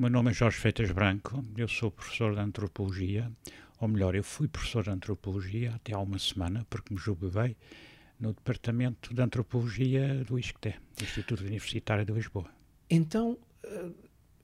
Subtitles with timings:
[0.00, 3.30] O meu nome é Jorge Feitas Branco, eu sou professor de Antropologia,
[3.78, 7.54] ou melhor, eu fui professor de Antropologia até há uma semana, porque me jubilei
[8.18, 12.48] no Departamento de Antropologia do ISCTE, Instituto Universitário de Lisboa.
[12.88, 13.94] Então, uh,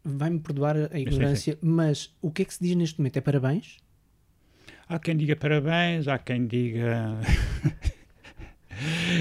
[0.05, 1.67] vai-me perdoar a ignorância, sim, sim.
[1.67, 3.17] mas o que é que se diz neste momento?
[3.17, 3.79] É parabéns?
[4.87, 7.19] Há quem diga parabéns, há quem diga.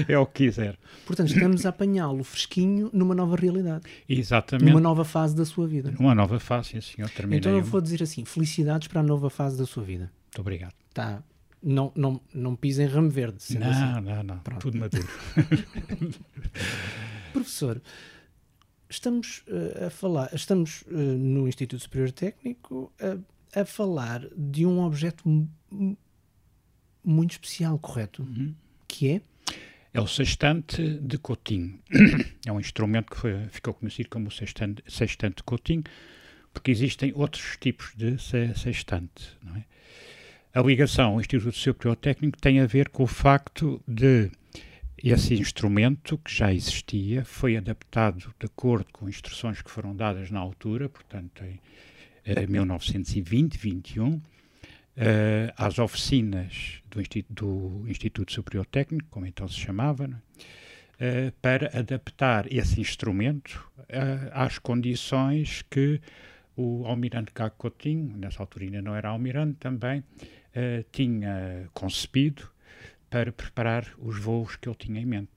[0.12, 0.78] é o que quiser.
[1.04, 3.84] Portanto, estamos a apanhá-lo fresquinho numa nova realidade.
[4.08, 4.68] Exatamente.
[4.68, 5.92] Numa nova fase da sua vida.
[5.98, 7.10] Numa nova fase, sim, senhor.
[7.10, 10.10] Terminei então eu vou dizer assim: felicidades para a nova fase da sua vida.
[10.26, 10.74] Muito obrigado.
[10.92, 11.22] Tá.
[11.62, 13.38] Não, não, não pisem ramo verde.
[13.58, 14.00] Não, assim.
[14.02, 14.38] não, não.
[14.38, 14.60] Pronto.
[14.60, 15.08] Tudo maduro.
[17.32, 17.82] Professor,
[18.88, 24.80] estamos uh, a falar, estamos uh, no Instituto Superior Técnico a, a falar de um
[24.80, 25.28] objeto
[27.04, 28.22] muito especial, correto?
[28.22, 28.54] Uhum.
[28.86, 29.22] Que é?
[29.96, 31.80] É o sextante de Coutinho.
[32.44, 35.84] É um instrumento que foi, ficou conhecido como o sextante, de Coutinho,
[36.52, 39.38] porque existem outros tipos de sextante.
[39.42, 39.64] Não é?
[40.52, 44.30] A ligação ao Instituto Superior Técnico tem a ver com o facto de
[45.02, 50.40] esse instrumento, que já existia, foi adaptado de acordo com instruções que foram dadas na
[50.40, 51.58] altura, portanto, em,
[52.26, 54.22] em 1920, 21, uh,
[55.56, 62.50] às oficinas do, Instituto, do Instituto Superior Técnico, como então se chamava, uh, para adaptar
[62.52, 66.00] esse instrumento uh, às condições que
[66.56, 70.02] o almirante Gago Coutinho, nessa altura ainda não era almirante também,
[70.90, 72.48] tinha concebido
[73.10, 75.30] para preparar os voos que ele tinha em mente.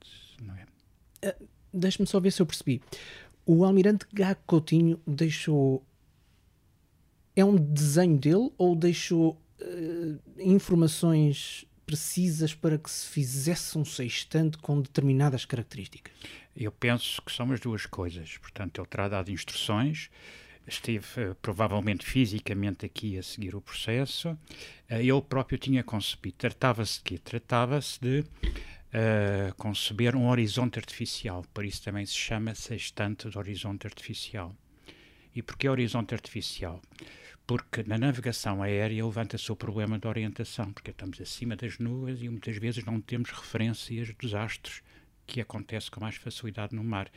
[1.20, 1.36] É?
[1.74, 2.80] Deixe-me só ver se eu percebi.
[3.44, 5.84] O almirante Gago Coutinho deixou
[7.36, 14.58] é um desenho dele ou deixou uh, informações precisas para que se fizesse um sextante
[14.58, 16.14] com determinadas características?
[16.56, 18.38] Eu penso que são as duas coisas.
[18.38, 20.10] Portanto, ele terá dado instruções,
[20.66, 24.38] esteve uh, provavelmente fisicamente aqui a seguir o processo.
[24.88, 26.36] Ele próprio tinha concebido.
[26.38, 27.18] Tratava-se de quê?
[27.18, 31.44] Tratava-se de uh, conceber um horizonte artificial.
[31.52, 34.54] Por isso também se chama sextante de horizonte artificial.
[35.34, 36.80] E porquê horizonte artificial?
[37.50, 42.28] Porque na navegação aérea levanta-se o problema da orientação, porque estamos acima das nuvens e
[42.28, 44.82] muitas vezes não temos referências dos astros,
[45.26, 47.10] que acontece com mais facilidade no mar.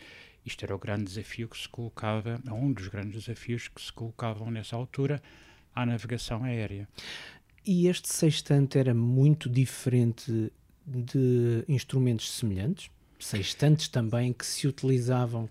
[0.44, 4.50] Isto era o grande desafio que se colocava, um dos grandes desafios que se colocavam
[4.50, 5.22] nessa altura
[5.76, 6.90] à navegação aérea.
[7.64, 10.52] E este sextante era muito diferente
[10.84, 12.90] de instrumentos semelhantes,
[13.20, 15.48] sextantes também que se utilizavam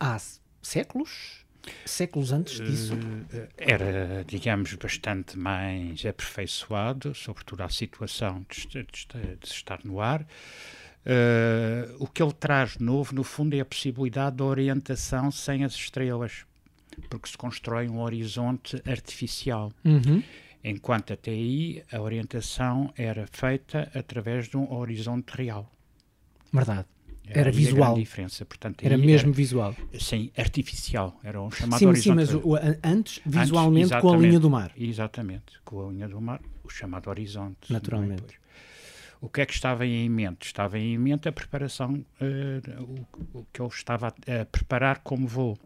[0.00, 0.18] há
[0.60, 1.43] séculos?
[1.84, 2.94] Séculos antes disso?
[2.94, 10.22] Uh, era, digamos, bastante mais aperfeiçoado, sobretudo à situação de, de, de estar no ar.
[10.22, 15.74] Uh, o que ele traz novo, no fundo, é a possibilidade da orientação sem as
[15.74, 16.46] estrelas,
[17.10, 19.72] porque se constrói um horizonte artificial.
[19.84, 20.22] Uhum.
[20.62, 25.70] Enquanto até aí a orientação era feita através de um horizonte real.
[26.50, 26.86] Verdade.
[27.26, 27.94] Era, era visual.
[27.94, 28.44] diferença.
[28.44, 29.74] Portanto, era mesmo era, visual.
[29.98, 31.18] Sim, artificial.
[31.24, 32.26] Era um chamado sim, horizonte.
[32.26, 32.54] Sim, mas o,
[32.84, 34.72] antes, visualmente, antes, com a linha do mar.
[34.76, 37.72] Exatamente, com a linha do mar, o chamado horizonte.
[37.72, 38.38] Naturalmente.
[39.20, 40.44] O que é que estava em mente?
[40.44, 45.26] Estava em mente a preparação, uh, o, o, que eu estava a, a, preparar como
[45.26, 45.58] voo.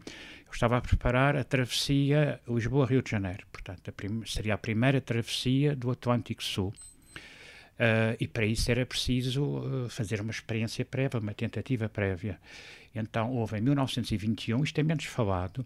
[0.45, 3.45] Eu estava a preparar a travessia Lisboa-Rio de Janeiro.
[3.51, 6.73] Portanto, a seria a primeira travessia do Atlântico Sul.
[7.79, 12.37] Uh, e para isso era preciso uh, fazer uma experiência prévia, uma tentativa prévia.
[12.93, 15.63] Então houve em 1921, isto é menos falado,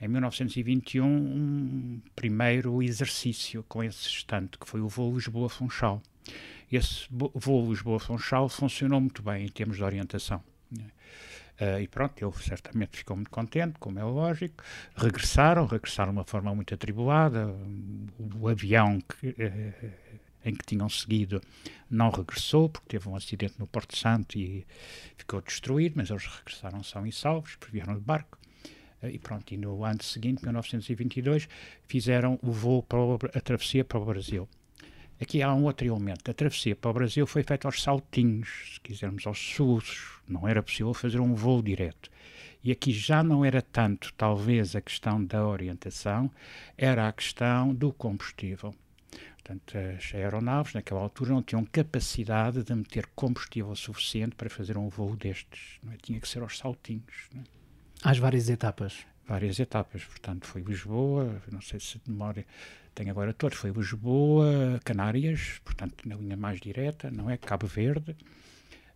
[0.00, 6.00] em 1921 um primeiro exercício com esse estante, que foi o voo Lisboa-Funchal.
[6.70, 10.40] Esse voo Lisboa-Funchal funcionou muito bem em termos de orientação.
[11.58, 14.62] Uh, e pronto, ele certamente ficou muito contente, como é lógico.
[14.94, 17.48] Regressaram, regressaram de uma forma muito atribulada.
[18.38, 19.90] O, avião que uh,
[20.46, 21.42] em que tinham seguido
[21.90, 24.66] não regressou, porque teve um acidente no Porto Santo e
[25.16, 28.38] ficou destruído, mas eles regressaram são e salvos, vieram de barco.
[29.02, 31.48] Eh, e pronto, e no ano seguinte, 1922,
[31.86, 34.48] fizeram o voo para o, a travessia para o Brasil.
[35.20, 36.30] Aqui há um outro elemento.
[36.30, 40.20] A travessia para o Brasil foi feita aos saltinhos, se quisermos, aos sus.
[40.28, 42.10] Não era possível fazer um voo direto.
[42.62, 46.30] E aqui já não era tanto, talvez, a questão da orientação,
[46.76, 48.74] era a questão do combustível.
[49.46, 54.88] Portanto, as aeronaves, naquela altura, não tinham capacidade de meter combustível suficiente para fazer um
[54.88, 55.78] voo destes.
[55.92, 55.96] É?
[56.02, 57.28] Tinha que ser aos saltinhos.
[57.32, 57.38] É?
[58.02, 59.06] Às várias etapas.
[59.24, 60.02] Várias etapas.
[60.04, 62.44] Portanto, foi Lisboa, não sei se de memória
[62.92, 67.36] tem agora todos, foi Lisboa, Canárias, portanto, na linha mais direta, não é?
[67.36, 68.16] Cabo Verde.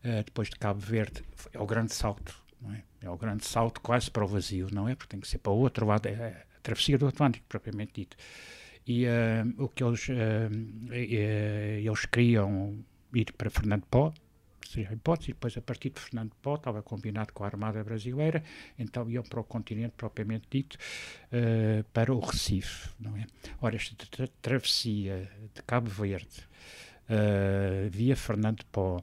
[0.03, 1.23] Uh, depois de Cabo Verde,
[1.53, 2.82] é o grande salto, não é?
[3.03, 4.94] É o grande salto quase para o vazio, não é?
[4.94, 8.17] Porque tem que ser para o outro lado, é, a travessia do Atlântico, propriamente dito.
[8.87, 12.85] E uh, o que eles, uh, eles queriam
[13.15, 14.12] ir para Fernando Pó,
[14.71, 17.82] seria a hipótese, e depois a partir de Fernando Pó, estava combinado com a Armada
[17.82, 18.43] Brasileira,
[18.79, 20.77] então iam para o continente propriamente dito,
[21.32, 23.27] uh, para o Recife, não é?
[23.61, 26.49] Ora, esta tra travessia de Cabo Verde,
[27.09, 29.03] uh, via Fernando Pó,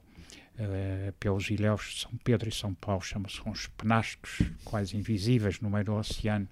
[0.58, 5.70] uh, pelos ilhéus de São Pedro e São Paulo, chama-se uns penascos quase invisíveis no
[5.70, 6.48] meio do oceano,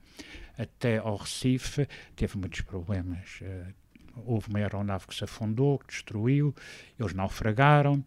[0.59, 3.41] até ao Recife, teve muitos problemas.
[4.25, 6.55] houve uma aeronave que se afundou, que destruiu,
[6.99, 8.03] eles naufragaram,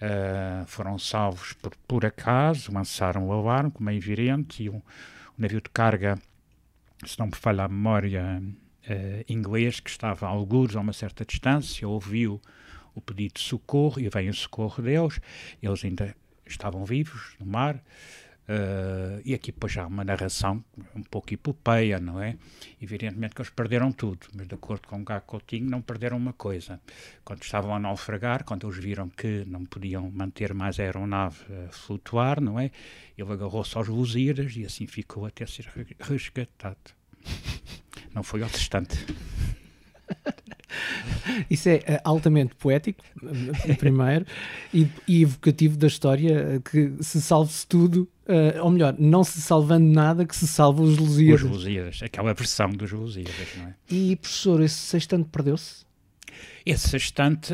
[0.00, 4.82] Uh, foram salvos por, por acaso, lançaram o alarme, como é evidente, e um, um
[5.36, 6.18] navio de carga,
[7.04, 11.22] se não me falha a memória, uh, inglês, que estava a algures a uma certa
[11.22, 12.40] distância, ouviu
[12.94, 15.20] o pedido de socorro e veio o socorro deles.
[15.62, 16.14] Eles ainda
[16.46, 17.82] estavam vivos no mar,
[18.50, 20.64] Uh, e aqui depois há uma narração
[20.96, 22.36] um pouco epopeia, não é?
[22.82, 26.32] Evidentemente que eles perderam tudo, mas de acordo com o Gago Coutinho não perderam uma
[26.32, 26.80] coisa.
[27.24, 31.70] Quando estavam a naufragar, quando eles viram que não podiam manter mais a aeronave a
[31.70, 32.72] flutuar, não é?
[33.16, 35.70] Ele agarrou-se aos Lusíadas e assim ficou até ser
[36.00, 36.76] resgatado.
[38.12, 38.96] Não foi ao distante.
[41.50, 43.02] Isso é eh, altamente poético,
[43.68, 44.26] eh, primeiro,
[44.72, 49.40] e, e evocativo da história, eh, que se salve-se tudo, uh, ou melhor, não se
[49.40, 51.42] salvando nada, que se salve os Lusíadas.
[51.42, 53.74] Os Lusíadas, aquela versão dos Lusíadas, não é?
[53.90, 55.84] E, professor, esse sextante perdeu-se?
[56.64, 57.52] Esse sextante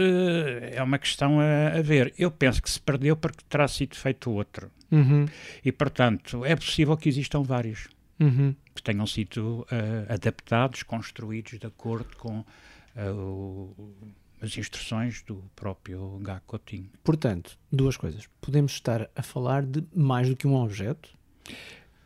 [0.72, 2.12] é uma questão a, a, ver.
[2.18, 4.70] Eu penso que se perdeu porque terá sido feito outro.
[4.90, 5.26] Uhum.
[5.64, 7.88] E, portanto, é possível que existam vários.
[8.18, 8.54] Uhum.
[8.74, 12.44] Que tenham sido uh, adaptados, construídos de acordo com
[14.40, 16.90] as instruções do próprio Coutinho.
[17.02, 18.28] Portanto, duas coisas.
[18.40, 21.08] Podemos estar a falar de mais do que um objeto.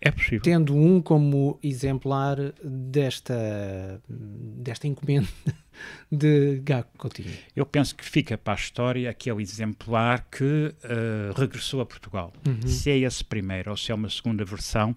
[0.00, 0.40] É possível.
[0.40, 5.28] Tendo um como exemplar desta, desta encomenda
[6.10, 6.62] de
[6.96, 7.36] Coutinho.
[7.54, 12.32] Eu penso que fica para a história aquele exemplar que uh, regressou a Portugal.
[12.46, 12.66] Uhum.
[12.66, 14.96] Se é esse primeiro ou se é uma segunda versão,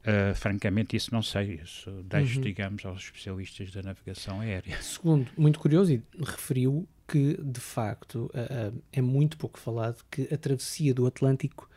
[0.00, 1.60] Uh, francamente, isso não sei.
[1.62, 2.42] Isso deixo, uhum.
[2.42, 4.80] digamos, aos especialistas da navegação aérea.
[4.82, 10.22] Segundo, muito curioso, e referiu que, de facto, uh, uh, é muito pouco falado que
[10.32, 11.68] a travessia do Atlântico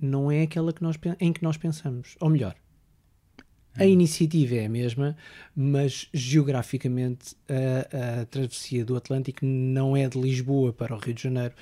[0.00, 2.16] não é aquela que nós, em que nós pensamos.
[2.20, 2.54] Ou melhor,
[3.76, 3.88] a hum.
[3.88, 5.16] iniciativa é a mesma,
[5.54, 11.22] mas geograficamente a, a, travessia do Atlântico não é de Lisboa para o Rio de
[11.22, 11.54] Janeiro,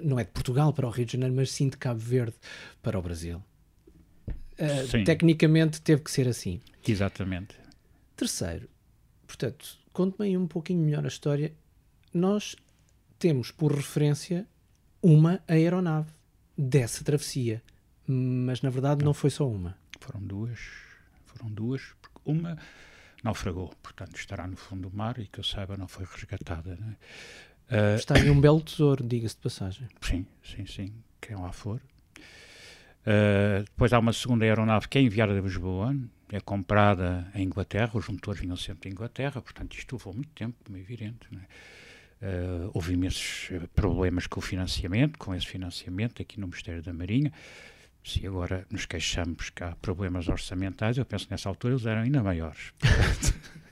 [0.00, 2.36] não é de Portugal para o Rio de Janeiro, mas sim de Cabo Verde
[2.82, 3.42] para o Brasil.
[4.58, 6.60] Uh, tecnicamente teve que ser assim.
[6.86, 7.54] Exatamente.
[8.16, 8.68] Terceiro,
[9.26, 11.52] portanto, conte-me um pouquinho melhor a história.
[12.12, 12.56] Nós
[13.18, 14.46] temos por referência
[15.02, 16.10] uma aeronave
[16.56, 17.62] dessa travessia,
[18.06, 19.76] mas na verdade não, não foi só uma.
[20.00, 20.58] Foram duas,
[21.26, 22.58] foram duas, porque uma
[23.22, 26.76] naufragou, portanto estará no fundo do mar e que eu saiba não foi resgatada.
[26.76, 26.96] Né?
[27.70, 29.88] Uh, Está aí um belo tesouro, diga-se de passagem.
[30.00, 31.80] Sim, sim, sim, quem lá for.
[33.06, 35.96] Uh, depois há uma segunda aeronave que é enviada de Lisboa,
[36.30, 40.56] é comprada em Inglaterra, os motores vinham sempre de Inglaterra, portanto isto levou muito tempo,
[40.64, 41.26] como é evidente.
[42.20, 47.32] Uh, houve imensos problemas com o financiamento, com esse financiamento aqui no Ministério da Marinha.
[48.04, 52.02] Se agora nos queixamos que há problemas orçamentais, eu penso que nessa altura eles eram
[52.02, 52.72] ainda maiores.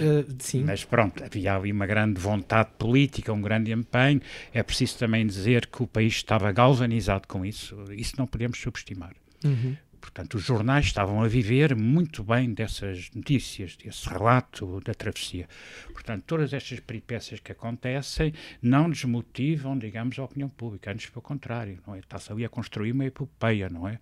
[0.00, 0.64] Uh.
[0.64, 4.20] Mas pronto, havia ali uma grande vontade política, um grande empenho.
[4.52, 7.76] É preciso também dizer que o país estava galvanizado com isso.
[7.92, 9.14] Isso não podemos subestimar.
[9.44, 9.76] Uhum.
[10.00, 15.48] Portanto, os jornais estavam a viver muito bem dessas notícias, desse relato da travessia.
[15.92, 21.78] Portanto, todas estas peripécias que acontecem não desmotivam, digamos, a opinião pública, antes pelo contrário,
[21.86, 21.98] não é?
[21.98, 23.98] Está-se ali a construir uma epopeia, não é?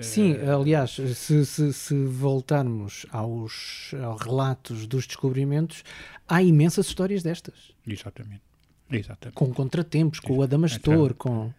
[0.00, 5.82] Sim, uh, aliás, se, se, se voltarmos aos, aos relatos dos descobrimentos,
[6.28, 7.72] há imensas histórias destas.
[7.86, 8.42] Exatamente.
[8.90, 9.34] Exatamente.
[9.34, 11.52] Com contratempos, com o Adamastor, com...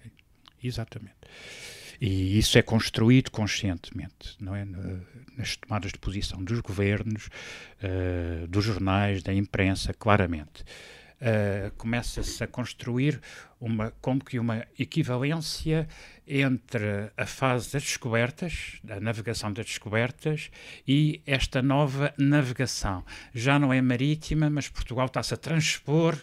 [0.63, 1.15] Exatamente.
[1.99, 4.65] E isso é construído conscientemente, não é?
[5.37, 7.29] Nas tomadas de posição dos governos,
[7.83, 10.63] uh, dos jornais, da imprensa, claramente.
[11.15, 13.21] Uh, começa-se a construir
[13.59, 15.87] uma, como que uma equivalência
[16.27, 20.51] entre a fase das descobertas, da navegação das descobertas,
[20.87, 23.03] e esta nova navegação.
[23.33, 26.17] Já não é marítima, mas Portugal está-se a transpor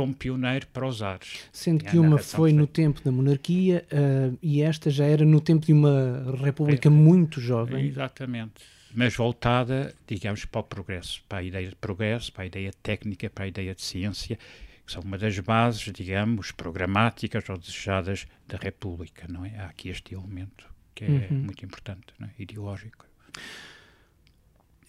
[0.00, 1.46] como pioneiro para os ares.
[1.52, 5.66] Sendo que uma foi no tempo da monarquia uh, e esta já era no tempo
[5.66, 7.86] de uma república é, muito jovem.
[7.86, 8.62] Exatamente.
[8.94, 13.28] Mas voltada, digamos, para o progresso, para a ideia de progresso, para a ideia técnica,
[13.28, 14.38] para a ideia de ciência,
[14.86, 19.54] que são uma das bases, digamos, programáticas ou desejadas da República, não é?
[19.58, 20.64] Há aqui este elemento
[20.94, 21.40] que é uhum.
[21.44, 22.42] muito importante, é?
[22.42, 23.04] ideológico.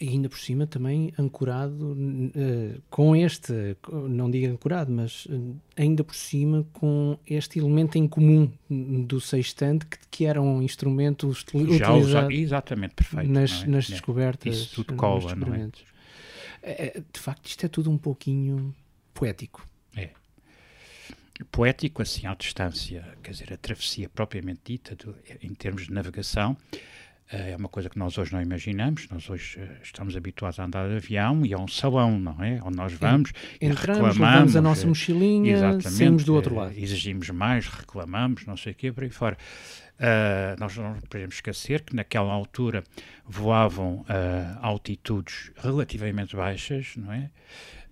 [0.01, 3.77] E ainda por cima também ancorado uh, com este,
[4.09, 9.85] não digo ancorado, mas uh, ainda por cima com este elemento em comum do sextante
[9.85, 13.67] que, que era um instrumento Já utilizado exatamente, perfeito, nas, é?
[13.67, 13.91] nas é.
[13.91, 14.55] descobertas.
[14.55, 15.69] Isso tudo cola, não é?
[16.63, 17.03] é?
[17.13, 18.73] De facto, isto é tudo um pouquinho
[19.13, 19.63] poético.
[19.95, 20.09] É.
[21.51, 26.57] Poético, assim, à distância, quer dizer, a travessia propriamente dita, do, em termos de navegação,
[27.31, 29.07] é uma coisa que nós hoje não imaginamos.
[29.09, 32.59] Nós hoje eh, estamos habituados a andar de avião e é um salão, não é?
[32.63, 34.55] Onde nós vamos Entramos, e reclamamos.
[34.55, 36.73] a nossa mochilinha, saímos do outro lado.
[36.75, 39.37] Eh, exigimos mais, reclamamos, não sei o quê, por aí fora.
[40.01, 42.83] Uh, nós não podemos esquecer que naquela altura
[43.23, 44.05] voavam uh,
[44.59, 47.29] a altitudes relativamente baixas, não é?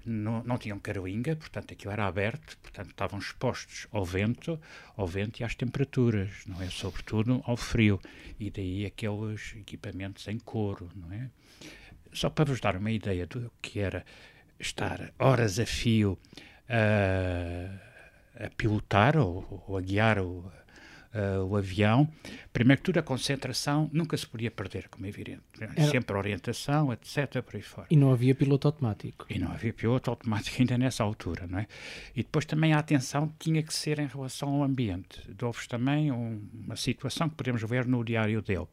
[0.10, 4.60] Não, não tinham caroinga, portanto aquilo era aberto, portanto estavam expostos ao vento,
[4.98, 6.70] ao vento e às temperaturas, não é?
[6.70, 8.00] Sobretudo ao frio.
[8.40, 11.30] E daí aqueles equipamentos em couro, não é?
[12.12, 14.04] Só para vos dar uma ideia do que era
[14.60, 16.18] estar horas a fio
[16.68, 20.52] a, a pilotar ou, ou a guiar o,
[21.14, 22.10] uh, o avião.
[22.52, 25.42] Primeiro que tudo, a concentração nunca se podia perder, como é evidente.
[25.60, 25.90] Era...
[25.90, 27.42] Sempre a orientação, etc.
[27.42, 27.88] Por aí fora.
[27.90, 29.26] E não havia piloto automático.
[29.30, 31.68] E não havia piloto automático ainda nessa altura, não é?
[32.16, 35.22] E depois também a atenção tinha que ser em relação ao ambiente.
[35.42, 38.68] Houve também um, uma situação que podemos ver no diário dele.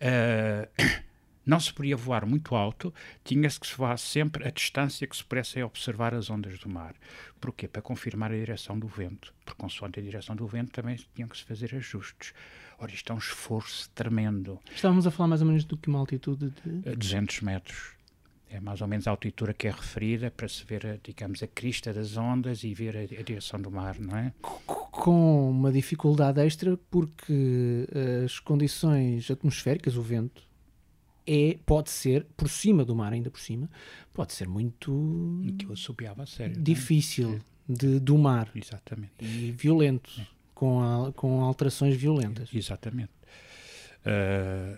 [0.00, 1.09] Uh,
[1.50, 5.24] não se podia voar muito alto, tinha-se que se voar sempre a distância que se
[5.24, 6.94] pudesse observar as ondas do mar.
[7.40, 7.66] Porquê?
[7.66, 9.34] Para confirmar a direção do vento.
[9.44, 12.32] Por consoante a direção do vento também tinham que se fazer ajustes.
[12.78, 14.60] Ora, isto é um esforço tremendo.
[14.72, 16.94] Estávamos a falar mais ou menos do que uma altitude de...
[16.94, 17.96] 200 metros.
[18.48, 21.92] É mais ou menos a altura que é referida para se ver, digamos, a crista
[21.92, 24.32] das ondas e ver a, a direção do mar, não é?
[24.66, 27.88] Com uma dificuldade extra, porque
[28.24, 30.49] as condições atmosféricas, o vento,
[31.30, 33.70] é, pode ser, por cima do mar, ainda por cima,
[34.12, 36.60] pode ser muito que eu assobiava a sério, é?
[36.60, 37.36] difícil
[37.68, 37.72] é?
[37.72, 39.12] de domar Exatamente.
[39.20, 40.26] e violento, é.
[40.52, 42.48] com, a, com alterações violentas.
[42.52, 43.12] Exatamente.
[44.00, 44.76] Uh,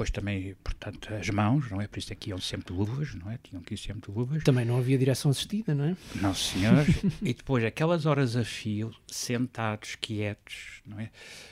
[0.00, 1.86] depois também, portanto, as mãos, não é?
[1.86, 3.38] Por isso é que iam sempre luvas, não é?
[3.42, 4.42] Tinham que ir sempre luvas.
[4.42, 5.96] Também não havia direção assistida, não é?
[6.14, 6.86] Não, senhor.
[7.20, 11.10] e depois, aquelas horas a fio, sentados, quietos, não é?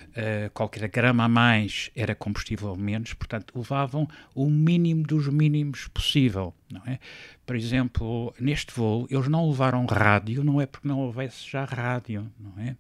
[0.08, 6.54] Uh, qualquer grama a mais era combustível menos, portanto, levavam o mínimo dos mínimos possível,
[6.72, 6.98] não é?
[7.44, 12.32] Por exemplo, neste voo, eles não levaram rádio, não é porque não houvesse já rádio,
[12.40, 12.76] não é?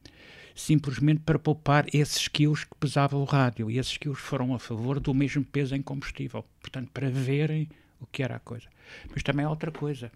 [0.58, 3.70] Simplesmente para poupar esses quilos que pesava o rádio.
[3.70, 6.44] E esses quilos foram a favor do mesmo peso em combustível.
[6.60, 7.68] Portanto, para verem
[8.00, 8.66] o que era a coisa.
[9.10, 10.10] Mas também há outra coisa.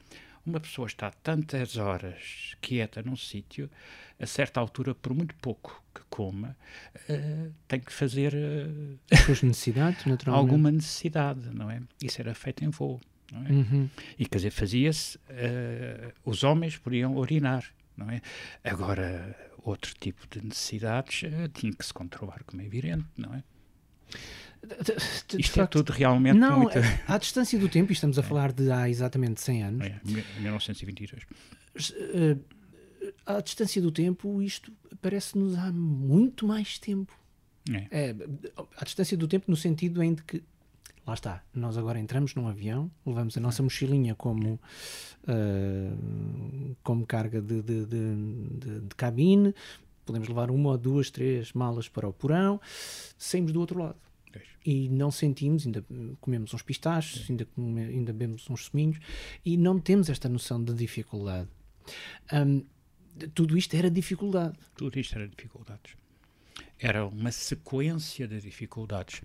[0.45, 3.71] Uma pessoa está tantas horas quieta num sítio,
[4.19, 6.57] a certa altura, por muito pouco que coma,
[7.09, 10.51] uh, tem que fazer uh, suas necessidades, naturalmente.
[10.51, 11.81] alguma necessidade, não é?
[12.03, 13.01] Isso era feito em voo.
[13.31, 13.51] Não é?
[13.51, 13.89] Uhum.
[14.19, 17.65] E quer dizer, fazia-se, uh, os homens podiam urinar,
[17.97, 18.21] não é?
[18.65, 23.43] Agora, outro tipo de necessidades uh, tinha que se controlar, como é evidente, não é?
[24.63, 26.79] De, de, Isto é tudo realmente não, muito...
[27.09, 28.25] à distância do tempo, e estamos a é.
[28.25, 29.87] falar de há exatamente 100 anos.
[29.87, 30.01] É,
[30.41, 31.23] 1922.
[31.23, 32.41] Uh,
[33.27, 37.13] à distância do tempo, isto parece-nos há muito mais tempo.
[37.71, 38.11] É.
[38.11, 38.17] É,
[38.77, 40.43] à distância do tempo, no sentido em que
[41.07, 44.55] lá está, nós agora entramos num avião, levamos a nossa mochilinha como,
[45.25, 49.55] uh, como carga de, de, de, de, cabine,
[50.05, 52.61] podemos levar uma ou duas, três malas para o porão,
[53.19, 53.97] saímos do outro lado.
[54.65, 55.85] E não sentimos, ainda
[56.21, 58.99] comemos uns pistachos, ainda, come, ainda bebemos uns suminhos,
[59.45, 61.49] e não temos esta noção de dificuldade.
[62.33, 62.65] Um,
[63.35, 64.57] tudo isto era dificuldade.
[64.77, 65.97] Tudo isto era dificuldades.
[66.79, 69.21] Era uma sequência de dificuldades.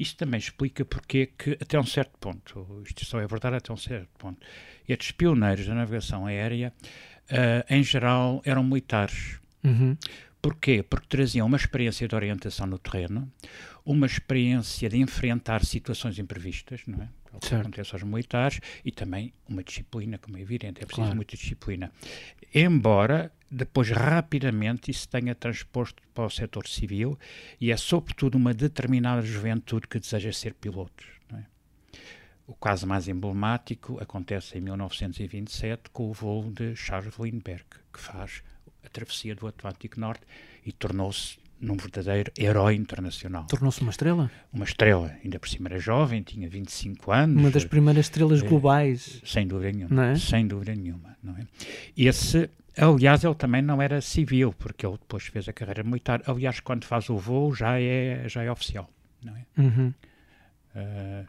[0.00, 3.70] Isto também explica porque é que, até um certo ponto, isto só é verdade até
[3.70, 4.40] um certo ponto,
[4.88, 6.72] estes pioneiros da navegação aérea,
[7.30, 9.38] uh, em geral, eram militares.
[9.62, 9.94] Uhum.
[10.40, 10.82] Porquê?
[10.82, 13.30] Porque traziam uma experiência de orientação no terreno,
[13.84, 17.08] uma experiência de enfrentar situações imprevistas, não é?
[17.32, 21.16] O que acontece aos militares, e também uma disciplina, como é evidente, é preciso claro.
[21.16, 21.92] muita disciplina.
[22.52, 27.18] Embora depois rapidamente isso tenha transposto para o setor civil
[27.60, 31.06] e é sobretudo uma determinada juventude que deseja ser pilotos.
[31.32, 31.42] É?
[32.46, 38.42] O caso mais emblemático acontece em 1927 com o voo de Charles Lindbergh, que faz
[38.84, 40.24] a travessia do Atlântico Norte
[40.64, 43.46] e tornou-se num verdadeiro herói internacional.
[43.46, 44.30] Tornou-se uma estrela?
[44.52, 47.36] Uma estrela, ainda por cima era jovem, tinha 25 anos.
[47.36, 49.20] Uma das primeiras estrelas é, globais.
[49.24, 50.06] Sem dúvida nenhuma.
[50.06, 50.16] É?
[50.16, 51.16] Sem dúvida nenhuma.
[51.22, 51.46] Não é?
[51.96, 56.22] Esse Aliás, ele também não era civil, porque ele depois fez a carreira militar.
[56.26, 58.88] Aliás, quando faz o voo já é, já é oficial,
[59.22, 59.44] não é?
[59.58, 59.92] Uhum.
[60.74, 61.26] Uh,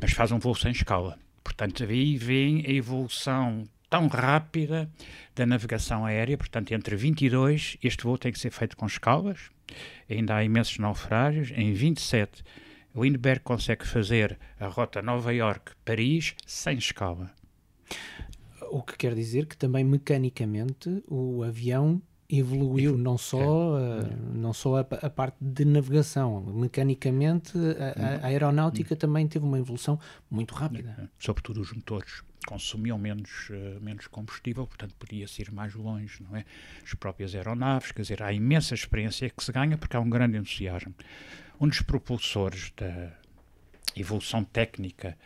[0.00, 1.18] mas faz um voo sem escala.
[1.42, 4.88] Portanto, aí vem a evolução tão rápida
[5.34, 9.50] da navegação aérea, portanto, entre 22, este voo tem que ser feito com escalas,
[10.08, 12.42] ainda há imensos naufrágios, em 27,
[12.94, 17.32] o Lindbergh consegue fazer a rota Nova York-Paris sem escala.
[18.70, 22.00] O que quer dizer que também mecanicamente o avião
[22.38, 24.16] evoluiu não só, é.
[24.34, 29.98] não só a, a, parte de navegação, mecanicamente a, a aeronáutica também teve uma evolução
[30.30, 30.96] muito rápida.
[30.98, 36.36] É, sobretudo os motores consumiam menos, uh, menos combustível, portanto podia-se ir mais longe, não
[36.36, 36.44] é?
[36.82, 40.36] As próprias aeronaves, quer dizer, há imensa experiência que se ganha porque há um grande
[40.36, 40.94] entusiasmo.
[41.60, 43.12] Um dos propulsores da
[43.96, 45.16] evolução técnica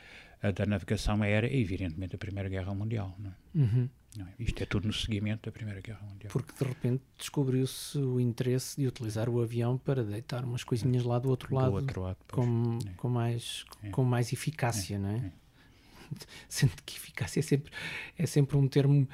[0.42, 3.34] uh, da navegação aérea é evidentemente a Primeira Guerra Mundial, não é?
[3.54, 3.88] Uhum.
[4.26, 4.42] É?
[4.42, 6.32] Isto é tudo no seguimento da Primeira Guerra Mundial.
[6.32, 11.18] Porque de repente descobriu-se o interesse de utilizar o avião para deitar umas coisinhas lá
[11.18, 12.90] do outro lado, do outro lado com, é.
[12.96, 13.90] com, mais, é.
[13.90, 14.98] com mais eficácia, é.
[14.98, 15.16] não é?
[15.16, 15.32] é?
[16.48, 17.72] Sendo que eficácia é sempre,
[18.16, 19.06] é sempre um termo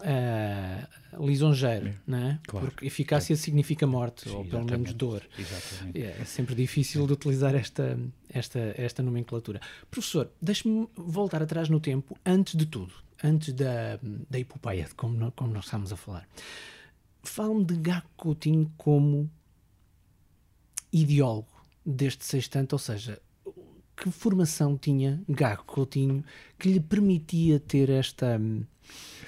[0.00, 1.94] uh, lisonjeiro, é.
[2.06, 2.38] não é?
[2.46, 2.66] Claro.
[2.66, 5.22] Porque eficácia significa morte, Sim, ou pelo menos dor.
[5.38, 6.02] Exatamente.
[6.02, 7.98] É, é sempre difícil de utilizar esta,
[8.28, 9.60] esta, esta nomenclatura.
[9.90, 15.52] Professor, deixe-me voltar atrás no tempo, antes de tudo antes da, da epopeia, como, como
[15.52, 16.28] nós estamos a falar.
[17.22, 19.30] Fala-me de Gago Coutinho como
[20.92, 21.48] ideólogo
[21.84, 23.20] deste sextante, ou seja,
[23.96, 26.22] que formação tinha Gago Coutinho
[26.58, 28.38] que lhe permitia ter esta.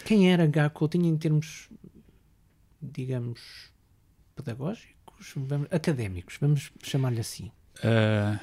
[0.04, 1.70] Quem era Gago Coutinho em termos,
[2.80, 3.72] digamos,
[4.34, 5.34] pedagógicos,
[5.70, 7.50] académicos, vamos chamar-lhe assim?
[7.78, 8.38] Uh,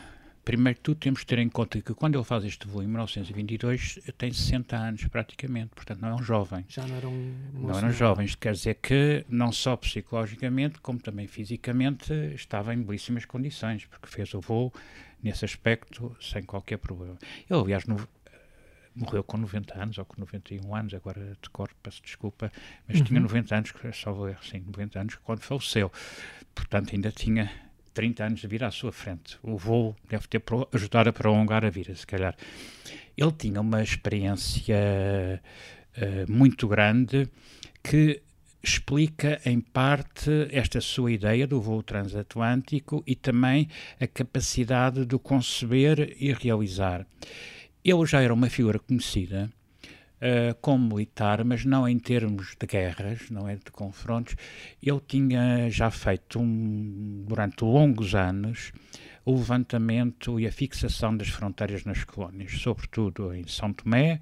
[0.45, 2.88] Primeiro que tudo, temos que ter em conta que quando ele faz este voo em
[2.88, 6.65] 1922, tem 60 anos praticamente, portanto não é um jovem.
[6.67, 11.27] Já não era um Não eram jovens, quer dizer que não só psicologicamente, como também
[11.27, 14.73] fisicamente, estava em belíssimas condições, porque fez o voo
[15.21, 17.17] nesse aspecto sem qualquer problema.
[17.50, 17.95] Ele, aliás, no,
[18.95, 22.51] morreu com 90 anos ou com 91 anos, agora de cor, peço desculpa,
[22.87, 23.03] mas uhum.
[23.05, 25.91] tinha 90 anos, só vou erro, sim, 90 anos quando faleceu.
[26.53, 27.51] Portanto, ainda tinha
[27.94, 29.38] 30 anos de vida à sua frente.
[29.42, 32.36] O voo deve ter ajudado a prolongar a vida, se calhar.
[33.16, 35.42] Ele tinha uma experiência
[35.98, 37.29] uh, muito grande
[37.84, 38.22] que
[38.64, 43.68] explica em parte esta sua ideia do voo transatlântico e também
[44.00, 47.06] a capacidade de conceber e realizar.
[47.84, 49.51] Ele já era uma figura conhecida
[50.24, 54.36] uh, como militar, mas não em termos de guerras, não é de confrontos.
[54.81, 58.72] Ele tinha já feito um, durante longos anos
[59.25, 64.20] o levantamento e a fixação das fronteiras nas colónias, sobretudo em São Tomé,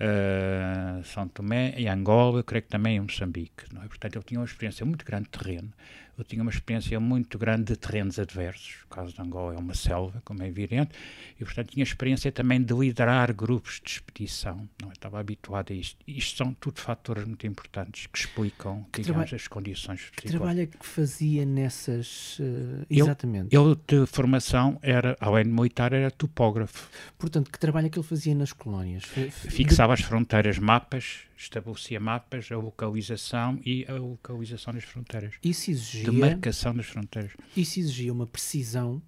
[0.00, 3.64] uh, São Tomé e Angola, creio que também em Moçambique.
[3.72, 3.88] Não é?
[3.88, 5.72] Portanto, ele tinha uma experiência muito grande de terreno
[6.18, 8.78] eu tinha uma experiência muito grande de terrenos adversos.
[8.84, 10.92] O caso de Angola é uma selva, como é evidente,
[11.38, 14.68] e portanto tinha experiência também de liderar grupos de expedição.
[14.80, 15.98] Não, eu estava habituado a isto.
[16.06, 20.66] Isto são tudo fatores muito importantes que explicam que digamos, as condições Que trabalho é
[20.66, 22.38] que fazia nessas.
[22.38, 23.54] Uh, exatamente.
[23.54, 26.88] Ele, ele, de formação, era, além de militar, era topógrafo.
[27.18, 29.04] Portanto, que trabalho é que ele fazia nas colónias?
[29.04, 30.02] Fixava de...
[30.02, 35.34] as fronteiras, mapas, estabelecia mapas, a localização e a localização das fronteiras.
[35.42, 37.32] Isso exigia, de marcação das fronteiras.
[37.56, 39.02] Isso exigia uma precisão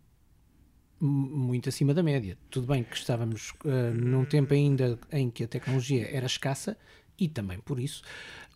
[1.00, 2.36] muito acima da média.
[2.50, 6.76] Tudo bem que estávamos uh, num tempo ainda em que a tecnologia era escassa
[7.18, 8.02] e também por isso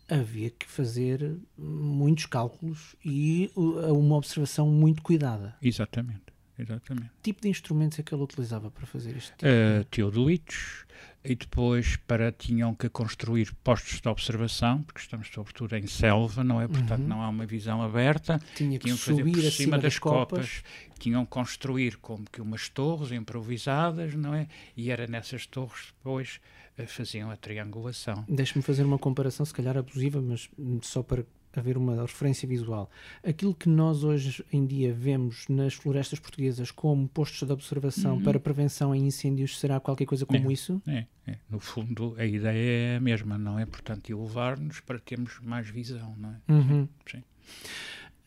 [0.09, 5.55] havia que fazer muitos cálculos e uh, uma observação muito cuidada.
[5.61, 6.21] Exatamente.
[6.57, 7.09] Exatamente.
[7.15, 9.31] Que tipo de instrumentos é que ele utilizava para fazer isto?
[9.31, 9.45] Tipo?
[9.45, 10.85] Uh, teodolitos,
[11.23, 16.59] e depois para tinham que construir postos de observação, porque estamos sobretudo em selva, não
[16.59, 16.67] é?
[16.67, 17.07] Portanto, uhum.
[17.07, 18.39] não há uma visão aberta.
[18.55, 20.39] Tinha que tinham que fazer por cima, cima das, das copas.
[20.39, 20.63] copas.
[20.99, 24.47] Tinham que construir como que umas torres improvisadas, não é?
[24.75, 26.39] E era nessas torres depois
[26.77, 28.25] eh, faziam a triangulação.
[28.27, 30.49] Deixe-me fazer uma comparação, se calhar abusiva, mas
[30.81, 32.89] só para haver uma referência visual.
[33.23, 38.23] Aquilo que nós hoje em dia vemos nas florestas portuguesas como postos de observação uhum.
[38.23, 40.81] para prevenção em incêndios será qualquer coisa como é, isso?
[40.87, 43.65] É, é, No fundo, a ideia é a mesma, não é?
[43.65, 46.51] Portanto, elevar-nos para termos mais visão, não é?
[46.51, 46.87] Uhum.
[47.09, 47.23] Sim.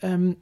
[0.02, 0.36] Um,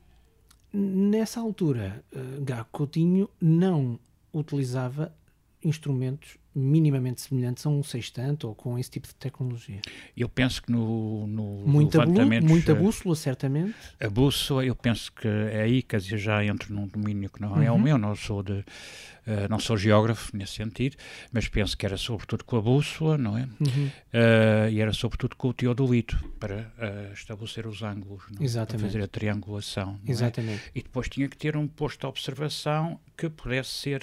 [1.10, 3.98] nessa altura, uh, Gago Coutinho não
[4.32, 5.14] utilizava
[5.62, 9.80] instrumentos minimamente semelhantes a um sextante ou com esse tipo de tecnologia?
[10.16, 12.46] Eu penso que no, no muita levantamento...
[12.46, 13.74] Muita bússola, certamente.
[14.00, 17.52] A bússola, eu penso que é aí, quer dizer, já entro num domínio que não
[17.52, 17.62] uhum.
[17.62, 17.80] é o uhum.
[17.80, 18.64] meu, não sou de
[19.26, 20.96] Uh, não sou geógrafo nesse sentido,
[21.32, 23.42] mas penso que era sobretudo com a bússola, não é?
[23.42, 23.86] Uhum.
[23.86, 28.64] Uh, e era sobretudo com o teodolito para uh, estabelecer os ângulos, é?
[28.66, 29.98] para fazer a triangulação.
[30.06, 30.10] É?
[30.10, 30.62] Exatamente.
[30.66, 30.78] É?
[30.78, 34.02] E depois tinha que ter um posto de observação que pudesse ser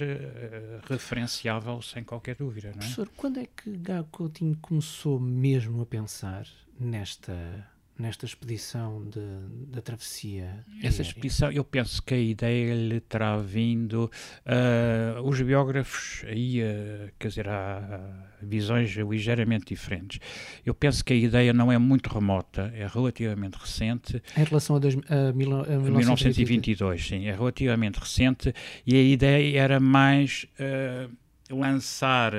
[0.90, 2.70] referenciável sem qualquer dúvida.
[2.70, 2.78] Não é?
[2.78, 6.48] Professor, quando é que Gago Coutinho começou mesmo a pensar
[6.80, 7.71] nesta
[8.02, 9.22] nesta expedição de,
[9.68, 10.66] da travessia?
[10.84, 14.12] Essa expedição, eu penso que a ideia lhe terá vindo.
[14.46, 20.20] Uh, os biógrafos, aí, uh, quer dizer, há visões ligeiramente diferentes.
[20.66, 24.22] Eu penso que a ideia não é muito remota, é relativamente recente.
[24.36, 28.54] Em relação a, dois, a, mil, a 1922, sim, é relativamente recente
[28.86, 32.34] e a ideia era mais uh, lançar,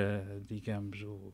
[0.45, 1.33] digamos, o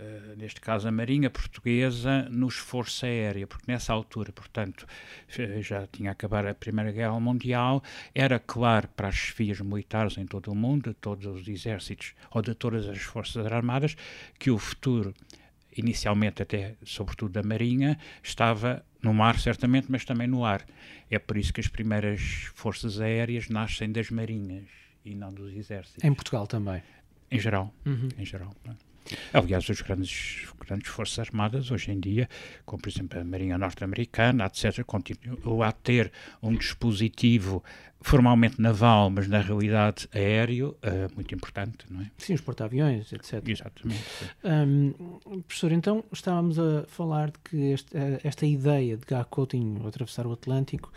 [0.00, 4.86] eh, neste caso a Marinha Portuguesa, no esforço aéreo, porque nessa altura, portanto,
[5.60, 7.82] já tinha acabado a Primeira Guerra Mundial,
[8.14, 12.40] era claro para as chefias militares em todo o mundo, de todos os exércitos ou
[12.40, 13.94] de todas as forças armadas,
[14.38, 15.14] que o futuro,
[15.76, 20.64] inicialmente até, sobretudo da Marinha, estava no mar, certamente, mas também no ar.
[21.10, 24.64] É por isso que as primeiras forças aéreas nascem das marinhas
[25.04, 26.02] e não dos exércitos.
[26.02, 26.82] Em Portugal também?
[27.30, 28.08] Em geral, uhum.
[28.18, 28.54] em geral.
[28.66, 28.89] É?
[29.32, 32.28] Aliás, as grandes, grandes forças armadas hoje em dia,
[32.64, 37.62] como por exemplo a Marinha Norte-Americana, etc., continuam a ter um dispositivo
[38.02, 42.10] formalmente naval, mas na realidade aéreo, uh, muito importante, não é?
[42.16, 43.46] Sim, os porta-aviões, etc.
[43.46, 44.02] Exatamente.
[44.42, 49.86] Um, professor, então estávamos a falar de que este, eh, esta ideia de Gá Coutinho
[49.86, 50.90] atravessar o Atlântico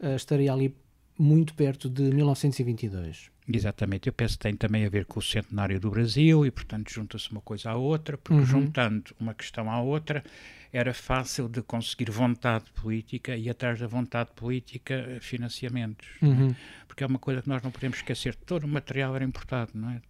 [0.00, 0.74] uh, estaria ali
[1.18, 3.30] muito perto de 1922.
[3.50, 6.92] Exatamente, eu penso que tem também a ver com o centenário do Brasil e, portanto,
[6.92, 8.46] junta-se uma coisa à outra, porque uhum.
[8.46, 10.22] juntando uma questão à outra
[10.70, 16.06] era fácil de conseguir vontade política e, atrás da vontade política, financiamentos.
[16.22, 16.26] É?
[16.26, 16.54] Uhum.
[16.86, 19.90] Porque é uma coisa que nós não podemos esquecer: todo o material era importado, não
[19.90, 20.00] é?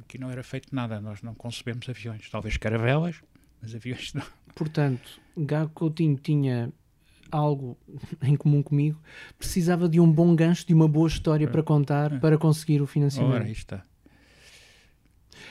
[0.00, 3.16] Aqui não era feito nada, nós não concebemos aviões, talvez caravelas,
[3.60, 4.24] mas aviões não.
[4.54, 6.72] Portanto, Gago Coutinho tinha
[7.30, 7.76] algo
[8.22, 9.00] em comum comigo,
[9.38, 12.18] precisava de um bom gancho, de uma boa história para contar é.
[12.18, 13.34] para conseguir o financiamento.
[13.34, 13.82] Ora, está.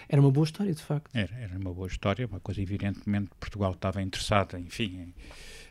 [0.07, 1.09] Era uma boa história, de facto.
[1.15, 5.13] Era, era uma boa história, uma coisa evidentemente Portugal estava interessado, enfim,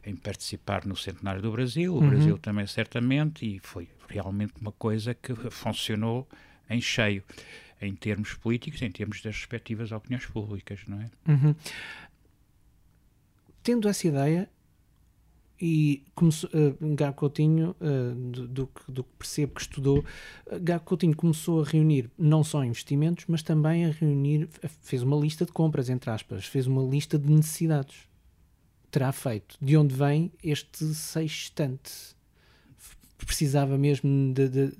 [0.04, 2.08] em, em participar no centenário do Brasil, o uhum.
[2.08, 6.28] Brasil também certamente, e foi realmente uma coisa que funcionou
[6.68, 7.22] em cheio,
[7.80, 11.10] em termos políticos, em termos das respectivas opiniões públicas, não é?
[11.28, 11.54] Uhum.
[13.62, 14.48] Tendo essa ideia,
[15.60, 20.04] e começou, uh, Gago Coutinho, uh, do, do, do, que percebo que estudou, uh,
[20.60, 24.48] Gago Coutinho começou a reunir não só investimentos, mas também a reunir,
[24.82, 28.08] fez uma lista de compras, entre aspas, fez uma lista de necessidades.
[28.90, 29.56] Terá feito.
[29.60, 32.14] De onde vem este sextante?
[33.18, 34.72] Precisava mesmo de, de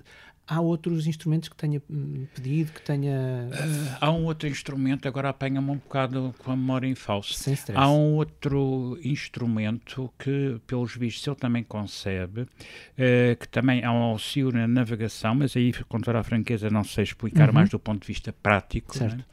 [0.47, 3.49] Há outros instrumentos que tenha hum, pedido, que tenha.
[3.51, 7.33] Uh, há um outro instrumento, agora apanha-me um bocado com a memória em falso.
[7.33, 7.81] Sem stress.
[7.81, 14.03] Há um outro instrumento que, pelos vistos, ele também concebe, uh, que também há um
[14.03, 17.55] auxílio na navegação, mas aí, com toda a franqueza, não sei explicar uhum.
[17.55, 18.99] mais do ponto de vista prático.
[18.99, 19.17] Certo.
[19.17, 19.25] Né?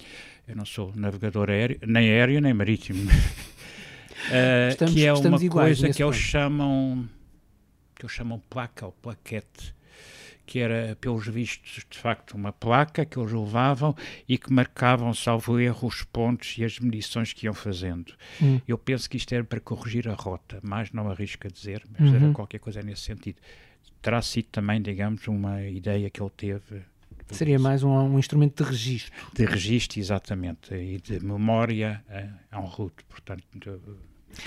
[0.48, 3.04] Eu não sou navegador aéreo, nem aéreo nem marítimo.
[3.04, 7.10] uh, estamos, que é uma coisa que eles chamam
[7.96, 9.76] que eles chamam placa ou plaquete
[10.52, 13.96] que era, pelos vistos, de facto, uma placa que eles levavam
[14.28, 18.14] e que marcavam, salvo erro, os pontos e as medições que iam fazendo.
[18.42, 18.60] Hum.
[18.68, 22.10] Eu penso que isto era para corrigir a rota, mas não arrisco a dizer, mas
[22.10, 22.16] uhum.
[22.18, 23.38] era qualquer coisa nesse sentido.
[24.02, 26.82] Terá sido também, digamos, uma ideia que ele teve.
[27.30, 29.14] Seria mais um, um, instrumento de registro.
[29.34, 32.04] De registro, exatamente, e de memória
[32.52, 33.80] en route, portanto, de,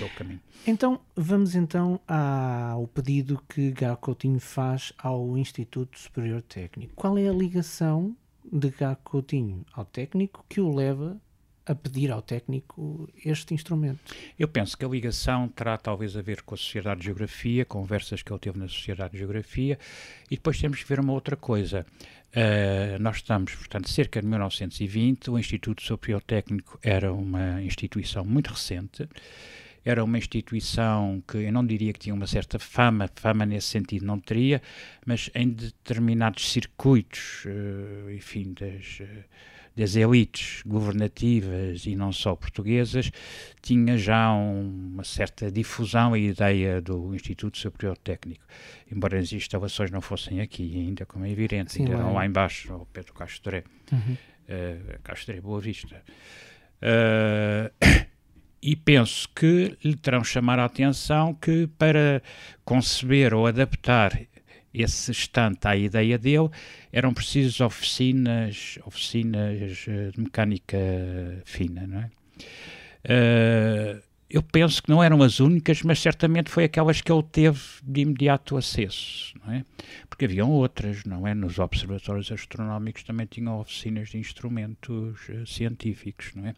[0.00, 0.40] é o caminho.
[0.66, 6.92] Então, vamos então ao pedido que Gá Coutinho faz ao Instituto Superior Técnico.
[6.94, 8.16] Qual é a ligação
[8.50, 11.20] de Gá Coutinho ao técnico que o leva
[11.66, 14.14] a pedir ao técnico este instrumento?
[14.38, 18.22] Eu penso que a ligação terá talvez a ver com a Sociedade de Geografia, conversas
[18.22, 19.78] que ele teve na Sociedade de Geografia,
[20.30, 21.86] e depois temos que ver uma outra coisa.
[22.34, 28.48] Uh, nós estamos, portanto, cerca de 1920, o Instituto Superior Técnico era uma instituição muito
[28.48, 29.08] recente,
[29.84, 34.06] era uma instituição que eu não diria que tinha uma certa fama, fama nesse sentido
[34.06, 34.62] não teria,
[35.04, 39.24] mas em determinados circuitos, uh, enfim, das, uh,
[39.76, 43.10] das elites governativas e não só portuguesas,
[43.60, 48.44] tinha já um, uma certa difusão a ideia do Instituto Superior Técnico,
[48.90, 52.26] embora as instalações não fossem aqui ainda, como é evidente, Sim, ainda lá, eram lá
[52.26, 54.14] embaixo, ao pé do Castoré, uhum.
[54.14, 56.02] uh, Castoré Boa Vista.
[56.80, 58.04] Uh,
[58.64, 62.22] e penso que lhe terão chamar a atenção que para
[62.64, 64.18] conceber ou adaptar
[64.72, 66.48] esse estante à ideia dele,
[66.90, 70.78] eram precisas oficinas, oficinas eh, de mecânica
[71.44, 72.10] fina, não é?
[73.04, 77.60] Uh, eu penso que não eram as únicas, mas certamente foi aquelas que ele teve
[77.84, 79.64] de imediato acesso, não é?
[80.08, 81.34] Porque haviam outras, não é?
[81.34, 86.54] Nos observatórios astronómicos também tinham oficinas de instrumentos uh, científicos, não é?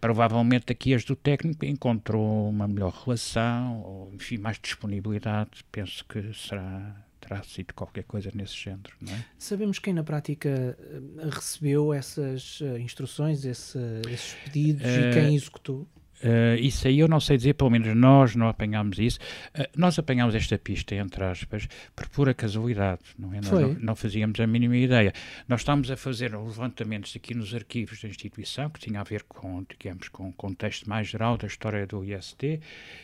[0.00, 6.32] Provavelmente aqui as do técnico encontrou uma melhor relação, ou enfim, mais disponibilidade, penso que
[6.32, 9.24] será terá sido qualquer coisa nesse género, não é?
[9.38, 13.78] Sabemos quem na prática eh, recebeu essas eh, instruções, esse,
[14.10, 15.86] esses pedidos uh, e quem executou?
[16.22, 19.18] Uh, isso aí eu não sei dizer, pelo menos nós não apanhámos isso.
[19.56, 23.40] Uh, nós apanhámos esta pista, entre aspas, por pura casualidade, não é?
[23.40, 25.12] Não, não, fazíamos a mínima ideia.
[25.46, 29.64] Nós estávamos a fazer levantamentos aqui nos arquivos da instituição, que tinha a ver com,
[29.68, 32.60] digamos, com o contexto mais geral da história do IST,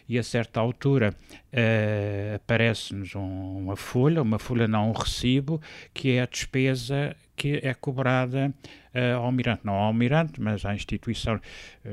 [0.09, 1.15] e a certa altura
[1.53, 5.61] uh, aparece-nos um, uma folha, uma folha não um recibo,
[5.93, 8.53] que é a despesa que é cobrada
[8.95, 11.41] uh, ao Almirante, não ao Almirante, mas à instituição,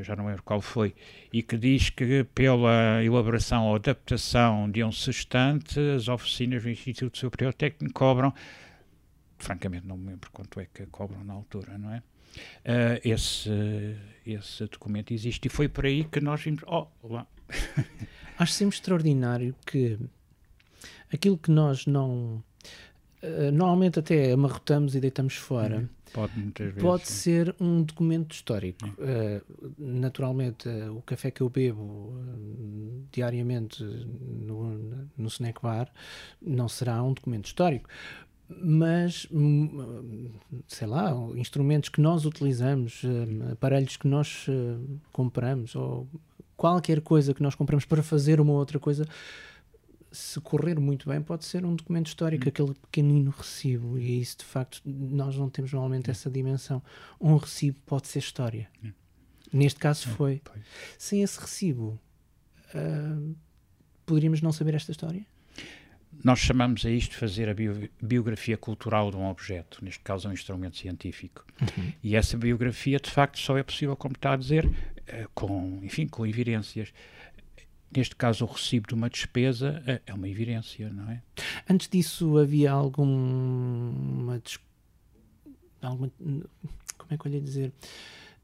[0.01, 0.93] já não lembro qual foi,
[1.31, 7.17] e que diz que pela elaboração ou adaptação de um sextante, as oficinas do Instituto
[7.17, 8.33] Superior Técnico cobram,
[9.37, 12.03] francamente não me lembro quanto é que cobram na altura, não é?
[12.63, 13.49] Uh, esse,
[14.25, 17.27] esse documento existe e foi por aí que nós vimos, oh, lá.
[18.37, 19.99] Acho sempre extraordinário que
[21.11, 22.43] aquilo que nós não
[23.23, 25.77] uh, normalmente até amarrotamos e deitamos fora.
[25.77, 25.87] Uhum.
[26.13, 28.85] Pode, vezes, pode ser um documento histórico.
[28.85, 32.13] Uh, naturalmente, uh, o café que eu bebo
[33.11, 35.89] diariamente no, no snack bar
[36.41, 37.89] não será um documento histórico,
[38.49, 40.31] mas hum,
[40.67, 43.03] sei lá, instrumentos que nós utilizamos,
[43.49, 44.45] aparelhos que nós
[45.13, 46.07] compramos ou
[46.57, 49.07] qualquer coisa que nós compramos para fazer uma outra coisa
[50.11, 52.49] se correr muito bem, pode ser um documento histórico, hum.
[52.49, 56.11] aquele pequenino recibo, e isso de facto nós não temos normalmente hum.
[56.11, 56.83] essa dimensão.
[57.19, 58.69] Um recibo pode ser história.
[58.83, 58.91] Hum.
[59.53, 60.41] Neste caso é, foi.
[60.97, 61.99] Sem esse recibo,
[62.73, 63.35] uh,
[64.05, 65.25] poderíamos não saber esta história?
[66.23, 70.27] Nós chamamos a isto de fazer a bio, biografia cultural de um objeto, neste caso
[70.27, 71.45] um instrumento científico.
[71.61, 71.93] Uhum.
[72.03, 76.07] E essa biografia, de facto, só é possível, como está a dizer, uh, com, enfim,
[76.07, 76.93] com evidências
[77.95, 81.21] neste caso o recibo de uma despesa é, é uma evidência, não é?
[81.69, 84.41] Antes disso havia alguma,
[85.81, 86.11] alguma
[86.97, 87.73] como é que eu ia dizer?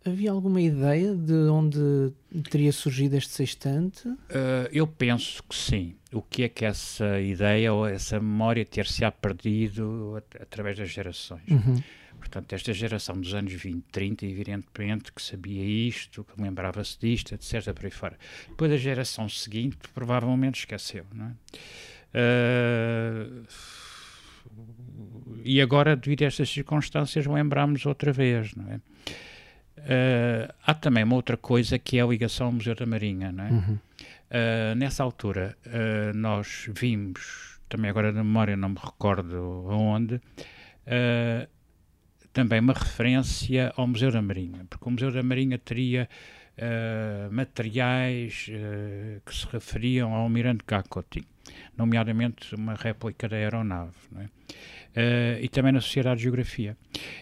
[0.05, 2.13] Havia alguma ideia de onde
[2.49, 4.07] teria surgido este sextante?
[4.07, 5.95] Uh, eu penso que sim.
[6.13, 11.49] O que é que essa ideia ou essa memória ter-se-á perdido at através das gerações?
[11.49, 11.83] Uhum.
[12.19, 17.73] Portanto, esta geração dos anos 20, 30, evidentemente que sabia isto, que lembrava-se disto, etc.
[17.73, 18.17] por aí fora.
[18.49, 21.31] Depois a geração seguinte provavelmente esqueceu, não é?
[22.17, 23.45] Uh,
[25.43, 28.75] e agora, devido a estas circunstâncias, lembramos outra vez, não é?
[29.77, 33.43] Uh, há também uma outra coisa que é a ligação ao Museu da Marinha, não
[33.43, 33.51] é?
[33.51, 33.79] Uhum.
[34.29, 35.57] Uh, nessa altura,
[36.13, 40.19] nós vimos, também agora na memória não me recordo aonde,
[42.37, 46.07] também uma referência ao Museu da Marinha, porque o Museu da Marinha teria
[46.55, 51.27] uh, materiais uh, que se referiam ao Almirante Gacotti,
[51.75, 54.25] nomeadamente uma réplica da aeronave, é?
[54.25, 56.77] uh, e também na Sociedade de Geografia.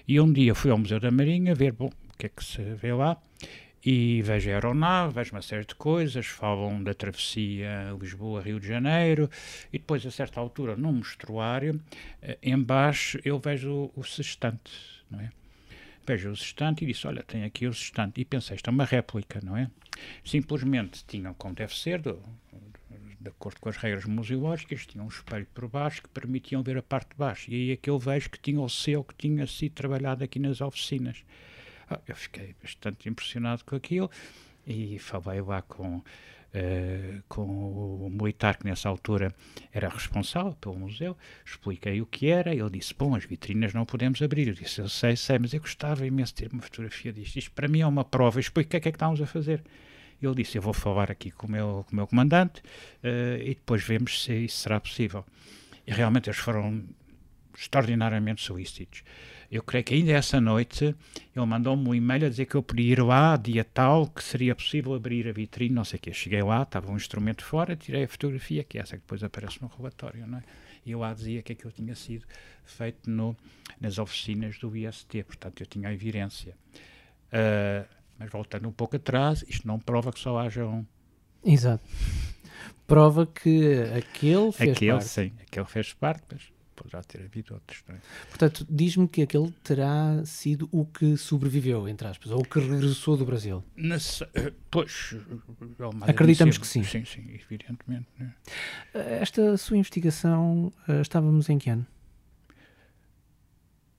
[0.06, 2.62] E um dia fui ao Museu da Marinha ver, bom, o que é que se
[2.62, 3.18] vê lá,
[3.86, 9.30] e vejo a aeronave, vejo uma série de coisas, falam da travessia Lisboa-Rio de Janeiro,
[9.72, 11.80] e depois, a certa altura, num mostruário,
[12.44, 15.32] embaixo eu vejo o, o sextante, não é?
[16.08, 18.22] Vejo o sextante e disse, olha, tem aqui o sextante.
[18.22, 19.70] E pensei, isto é uma réplica, não é?
[20.24, 22.22] Simplesmente tinham, como deve ser, do,
[23.26, 26.84] de acordo com as regras museológicas, tinham um espelho por baixo que permitiam ver a
[26.84, 27.50] parte de baixo.
[27.50, 30.38] E aí é que eu vejo que tinha o seu que tinha sido trabalhado aqui
[30.38, 31.24] nas oficinas.
[31.90, 34.12] Ah, eu fiquei bastante impressionado com aquilo
[34.66, 36.04] e falei lá com
[36.56, 39.34] uh, com o militar que nessa altura
[39.72, 44.22] era responsável pelo museu, expliquei o que era, ele disse, bom, as vitrinas não podemos
[44.22, 47.38] abrir, eu disse, eu sei, sei, mas eu gostava imenso de ter uma fotografia disto,
[47.38, 49.64] isto para mim é uma prova, expliquei o que é que estamos a fazer.
[50.22, 52.62] Ele disse, eu vou falar aqui com o meu, com o meu comandante
[53.04, 55.26] uh, e depois vemos se isso será possível.
[55.86, 56.84] E realmente eles foram
[57.56, 59.04] extraordinariamente solícitos.
[59.52, 60.96] Eu creio que ainda essa noite
[61.36, 64.56] ele mandou-me um e-mail a dizer que eu podia ir lá, dia tal, que seria
[64.56, 66.14] possível abrir a vitrine, não sei o quê.
[66.14, 69.62] Cheguei lá, estava um instrumento fora, tirei a fotografia, que é essa que depois aparece
[69.62, 70.44] no relatório, não é?
[70.86, 72.26] E eu lá dizia que aquilo tinha sido
[72.64, 73.36] feito no,
[73.82, 76.56] nas oficinas do IST, portanto eu tinha a evidência.
[77.28, 80.86] Uh, mas voltando um pouco atrás, isto não prova que só haja um.
[81.44, 81.84] Exato.
[82.88, 85.08] Prova que aquele fez aquele, parte.
[85.08, 86.42] sim, aquele fez parte, mas
[86.76, 87.84] poderá ter havido outros.
[87.90, 87.96] É?
[88.30, 93.18] Portanto, diz-me que aquele terá sido o que sobreviveu, entre aspas, ou o que regressou
[93.18, 93.64] do Brasil.
[93.76, 95.16] Nesse, eh, pois,
[96.02, 96.84] acreditamos que sim.
[96.84, 98.08] Sim, sim, evidentemente.
[98.20, 98.34] Né?
[98.94, 101.86] Esta sua investigação, eh, estávamos em que ano?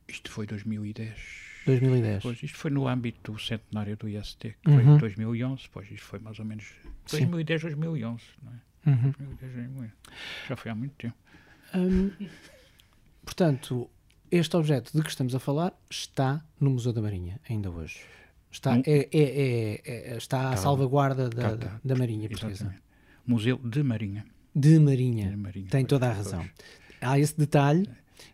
[0.08, 1.46] Isto foi 2010.
[1.66, 2.22] 2010.
[2.22, 4.76] Pois, isto foi no âmbito do centenário do IST, que uhum.
[4.76, 6.72] foi em 2011, pois isto foi mais ou menos
[7.10, 8.90] 2010, 2011, não é?
[8.90, 9.12] Uhum.
[9.18, 9.92] 2010, 2011.
[10.48, 11.16] Já foi há muito tempo.
[11.74, 12.10] Hum,
[13.26, 13.90] portanto,
[14.30, 18.00] este objeto de que estamos a falar está no Museu da Marinha, ainda hoje.
[18.50, 18.82] Está, hum?
[18.86, 22.74] é, é, é, é, está à tá, salvaguarda da, tá, tá, da Marinha Portuguesa.
[23.26, 24.24] Museu de Marinha.
[24.54, 25.28] De Marinha.
[25.28, 26.48] De Marinha Tem toda a razão.
[27.02, 27.86] Há esse detalhe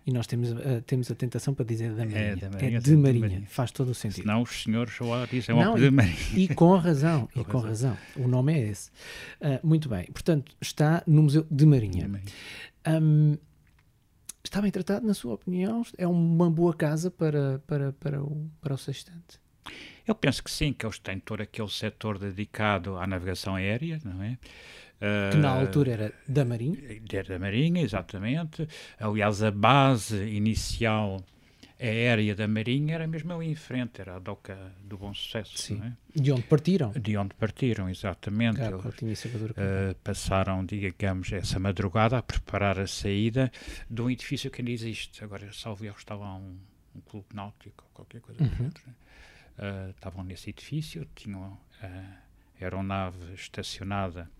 [0.06, 2.18] e nós temos, uh, temos a tentação para dizer da Marinha.
[2.18, 3.20] É, da Marinha, é de, Marinha.
[3.20, 3.46] Marinha.
[3.48, 4.26] Faz todo o sentido.
[4.26, 6.16] Não, os senhores só dizem Não, de Marinha.
[6.34, 7.28] E com razão.
[7.34, 7.90] com e com razão.
[7.90, 8.24] razão.
[8.24, 8.90] O nome é esse.
[9.40, 10.04] Uh, muito bem.
[10.12, 12.04] Portanto, está no Museu de Marinha.
[12.04, 12.32] De Marinha.
[12.86, 13.38] Um,
[14.44, 15.82] está bem tratado, na sua opinião?
[15.96, 19.40] É uma boa casa para, para, para, o, para o sextante?
[20.06, 24.22] Eu penso que sim, que eles têm todo aquele setor dedicado à navegação aérea, não
[24.22, 24.38] é?
[25.30, 26.78] Que na altura era da Marinha?
[27.12, 28.68] Era da Marinha, exatamente.
[29.00, 31.20] Aliás, a base inicial
[31.86, 35.58] aérea da Marinha era mesmo ali em frente, era a Doca do Bom Sucesso.
[35.58, 35.82] Sim.
[35.82, 36.20] É?
[36.20, 36.90] De onde partiram?
[36.92, 38.56] De onde partiram, exatamente.
[38.56, 43.50] Claro, Eles, uh, passaram, digamos, essa madrugada a preparar a saída
[43.90, 45.24] de um edifício que ainda existe.
[45.24, 46.56] Agora, salvo erro, estava um,
[46.94, 48.48] um clube náutico, qualquer coisa uhum.
[48.48, 48.84] dentro.
[48.88, 52.18] Uh, estavam nesse edifício, tinham a
[52.60, 54.30] aeronave estacionada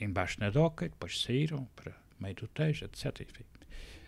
[0.00, 3.20] embaixo na doca, depois saíram para meio do Tejo, etc.
[3.22, 3.44] Enfim.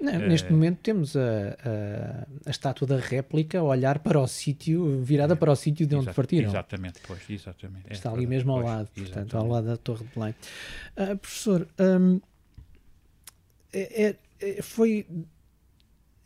[0.01, 4.27] Não, neste uh, momento temos a, a, a, estátua da réplica a olhar para o
[4.27, 6.49] sítio, virada para o sítio de onde partiram.
[6.49, 7.85] Exatamente, pois, exatamente.
[7.89, 9.37] É Está é, ali mesmo ao pois, lado, portanto, exatamente.
[9.37, 10.35] ao lado da Torre de Belém.
[10.97, 12.21] Uh, professor, um,
[13.73, 15.07] é, é, é foi.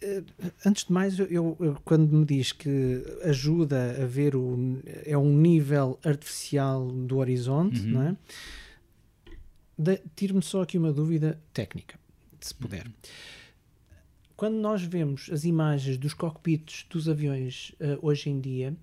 [0.00, 0.22] Eh,
[0.64, 4.78] antes de mais, eu, eu, quando me diz que ajuda a ver o.
[5.04, 7.90] é um nível artificial do horizonte, uhum.
[7.90, 8.16] não é?
[10.14, 11.98] Tire-me só aqui uma dúvida técnica,
[12.40, 12.86] se puder.
[12.86, 12.92] Uhum.
[14.44, 18.76] Quando nós vemos as imagens dos cockpits dos aviões uh, hoje em dia,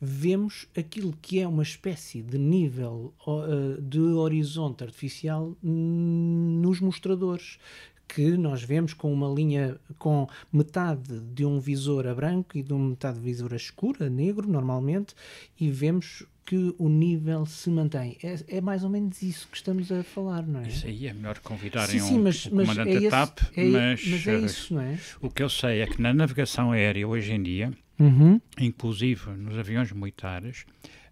[0.00, 7.60] vemos aquilo que é uma espécie de nível uh, de horizonte artificial nos mostradores
[8.08, 12.72] que nós vemos com uma linha com metade de um visor a branco e de
[12.72, 15.14] uma metade de visor a escura, negro normalmente,
[15.60, 18.16] e vemos que o nível se mantém.
[18.22, 20.68] É, é, mais ou menos isso que estamos a falar, não é?
[20.68, 24.26] Isso aí é melhor convidarem sim, sim, mas, um, comandante é TAP, é, mas, mas
[24.26, 24.98] é isso, não é?
[25.20, 28.40] O que eu sei é que na navegação aérea hoje em dia, uhum.
[28.58, 30.64] inclusive nos aviões militares,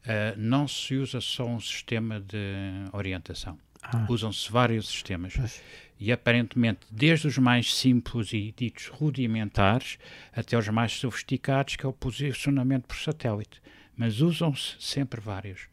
[0.06, 3.58] uh, não se usa só um sistema de orientação.
[3.82, 4.06] Ah.
[4.08, 5.34] Usam-se vários sistemas.
[5.36, 5.62] Pois.
[5.98, 9.98] E aparentemente, desde os mais simples e ditos rudimentares
[10.32, 13.60] até os mais sofisticados, que é o posicionamento por satélite
[13.96, 15.68] mas usam-se sempre vários.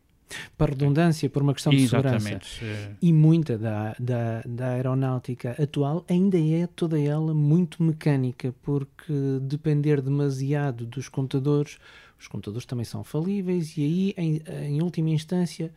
[0.58, 2.48] Para redundância, por uma questão de Exatamente.
[2.48, 2.98] segurança.
[3.02, 10.02] E muita da, da, da aeronáutica atual ainda é toda ela muito mecânica, porque depender
[10.02, 11.78] demasiado dos computadores,
[12.20, 15.72] os computadores também são falíveis, e aí, em, em última instância,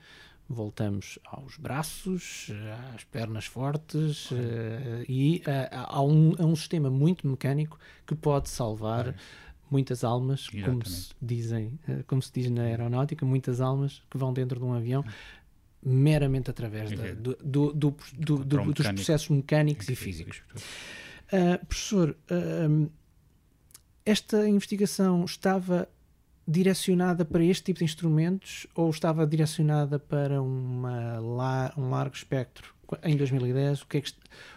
[0.48, 2.48] voltamos aos braços,
[2.94, 4.36] às pernas fortes uh,
[5.08, 9.14] e uh, há um, a um sistema muito mecânico que pode salvar
[9.68, 14.32] muitas almas, como se, dizem, eh, como se diz na aeronáutica, muitas almas que vão
[14.32, 15.04] dentro de um avião
[15.82, 20.40] meramente através da, do, do, do, dos processos mecânicos e físicos.
[21.32, 22.16] Uh, professor,
[24.04, 25.88] esta investigação estava
[26.46, 31.20] direcionada para este tipo de instrumentos ou estava direcionada para uma,
[31.76, 32.74] um largo espectro?
[33.02, 34.12] Em 2010, o que, é que,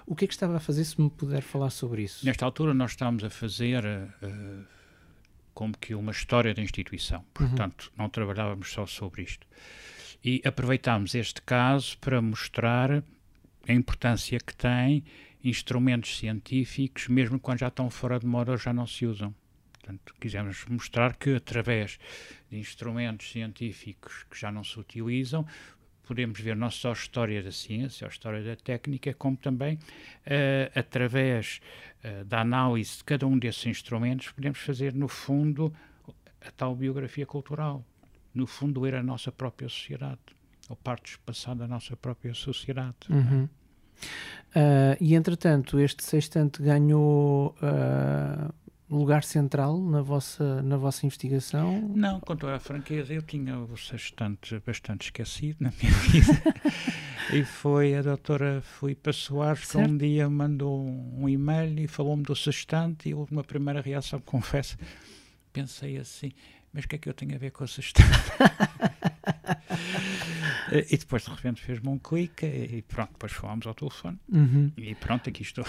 [0.05, 2.23] o que é que estava a fazer, se me puder falar sobre isso?
[2.23, 4.63] Nesta altura, nós estávamos a fazer uh,
[5.53, 7.19] como que uma história da instituição.
[7.19, 7.25] Uhum.
[7.33, 8.03] Portanto, uhum.
[8.03, 9.47] não trabalhávamos só sobre isto.
[10.23, 13.03] E aproveitámos este caso para mostrar
[13.67, 15.03] a importância que tem
[15.43, 19.33] instrumentos científicos, mesmo quando já estão fora de moda ou já não se usam.
[19.79, 21.99] Portanto, quisemos mostrar que através
[22.49, 25.45] de instrumentos científicos que já não se utilizam,
[26.05, 30.79] podemos ver não só a história da ciência, a história da técnica, como também uh,
[30.79, 31.61] através
[32.03, 35.73] uh, da análise de cada um desses instrumentos, podemos fazer, no fundo,
[36.41, 37.85] a tal biografia cultural.
[38.33, 40.19] No fundo, ler a nossa própria sociedade,
[40.67, 42.95] ou partes passadas da nossa própria sociedade.
[43.09, 43.43] Uhum.
[44.55, 48.53] Uh, e entretanto, este sextante ganhou uh,
[48.89, 51.79] lugar central na vossa, na vossa investigação?
[51.95, 56.41] Não, quanto à franqueza, eu tinha o sextante bastante esquecido na minha vida.
[57.31, 62.35] e foi a doutora Filipa Soares que um dia mandou um e-mail e falou-me do
[62.35, 64.77] sextante e houve uma primeira reação, confesso,
[65.53, 66.31] pensei assim,
[66.73, 68.09] mas o que é que eu tenho a ver com o sextante?
[70.91, 74.71] e depois de repente fez-me um clique e pronto, depois falámos ao telefone uhum.
[74.77, 75.65] e pronto, aqui estou.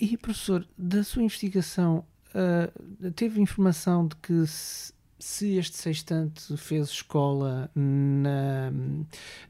[0.00, 6.88] E professor, da sua investigação, uh, teve informação de que se, se este sextante fez
[6.88, 8.72] escola na,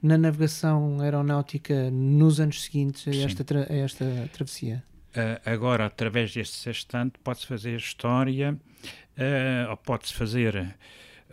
[0.03, 4.85] na navegação aeronáutica nos anos seguintes a esta, tra, a esta travessia?
[5.11, 10.77] Uh, agora, através deste sextante, pode-se fazer história, uh, ou pode-se fazer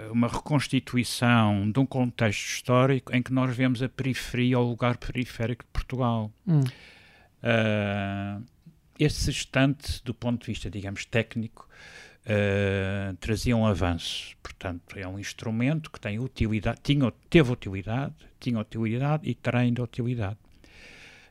[0.10, 5.64] uma reconstituição de um contexto histórico em que nós vemos a periferia, o lugar periférico
[5.64, 6.32] de Portugal.
[6.48, 6.62] Hum.
[7.44, 8.44] Uh,
[9.00, 11.68] este sextante, do ponto de vista, digamos, técnico,
[12.26, 14.36] uh, trazia um avanço.
[14.42, 19.84] Portanto, é um instrumento que tem utilidade, tinha, teve utilidade, tinha utilidade e terá ainda
[19.84, 20.38] utilidade.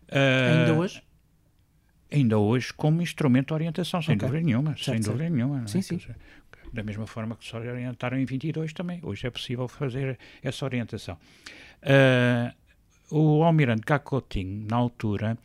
[0.09, 1.03] Uh, ainda hoje?
[2.13, 4.29] Ainda hoje como instrumento de orientação, sem okay.
[4.29, 4.71] dúvida nenhuma.
[4.71, 5.11] Certo, sem certo.
[5.13, 5.67] dúvida nenhuma.
[5.69, 5.83] Sim, é?
[5.83, 5.97] sim.
[5.97, 6.17] Dizer,
[6.73, 9.01] da mesma forma que se orientaram em 22 também.
[9.03, 11.17] Hoje é possível fazer essa orientação.
[11.83, 12.55] Uh,
[13.11, 15.37] o almirante Cacotinho, na altura,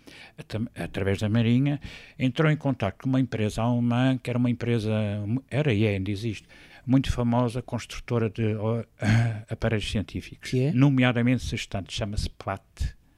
[0.76, 1.80] através da Marinha,
[2.18, 4.92] entrou em contato com uma empresa alemã, que era uma empresa,
[5.50, 6.48] era e ainda existe,
[6.86, 8.86] muito famosa, construtora de uh,
[9.50, 10.72] aparelhos científicos, que é?
[10.72, 12.64] nomeadamente sextantes, chama-se Platt,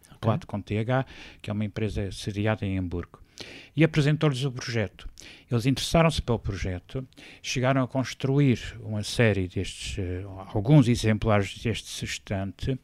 [0.06, 0.18] okay.
[0.22, 1.06] Platt com TH,
[1.42, 3.20] que é uma empresa sediada em Hamburgo
[3.76, 5.08] e apresentou-lhes o projeto.
[5.50, 7.08] Eles interessaram-se pelo projeto,
[7.42, 12.80] chegaram a construir uma série destes, uh, alguns exemplares deste sextante.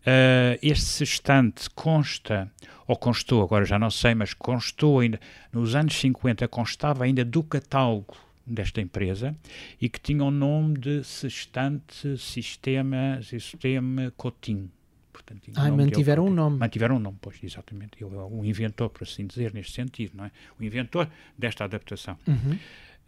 [0.00, 2.50] Uh, este sextante consta,
[2.86, 5.20] ou constou, agora já não sei, mas constou ainda,
[5.52, 9.36] nos anos 50, constava ainda do catálogo desta empresa
[9.80, 14.70] e que tinha o nome de Sextante Sistema, Sistema Cotim.
[15.12, 16.58] Portanto, ah, mantiveram um nome.
[16.58, 18.02] Mantiveram um nome, pois, exatamente.
[18.02, 20.30] Ele é o inventor, por assim dizer, neste sentido, não é?
[20.58, 22.16] O inventor desta adaptação.
[22.26, 22.58] Uhum.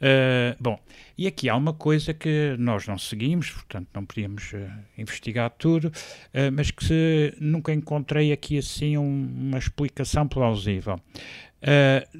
[0.03, 0.81] Uh, bom,
[1.17, 4.59] e aqui há uma coisa que nós não seguimos, portanto não podíamos uh,
[4.99, 10.99] investigar tudo, uh, mas que se, nunca encontrei aqui assim um, uma explicação plausível.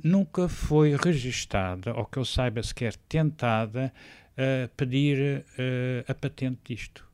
[0.05, 3.93] nunca foi registada, ou que eu saiba sequer tentada,
[4.77, 5.45] pedir
[6.07, 7.12] a patente disto.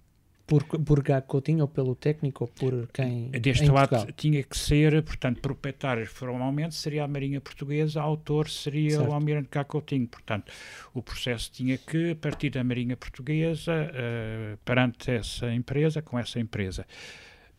[0.49, 3.29] Por, por Gago Coutinho ou pelo técnico ou por quem?
[3.33, 9.11] Deste lado tinha que ser, portanto, proprietários formalmente seria a Marinha Portuguesa, autor seria certo.
[9.11, 10.09] o Almirante Gago Coutinho.
[10.09, 10.51] Portanto,
[10.95, 16.87] o processo tinha que partir da Marinha Portuguesa uh, perante essa empresa, com essa empresa.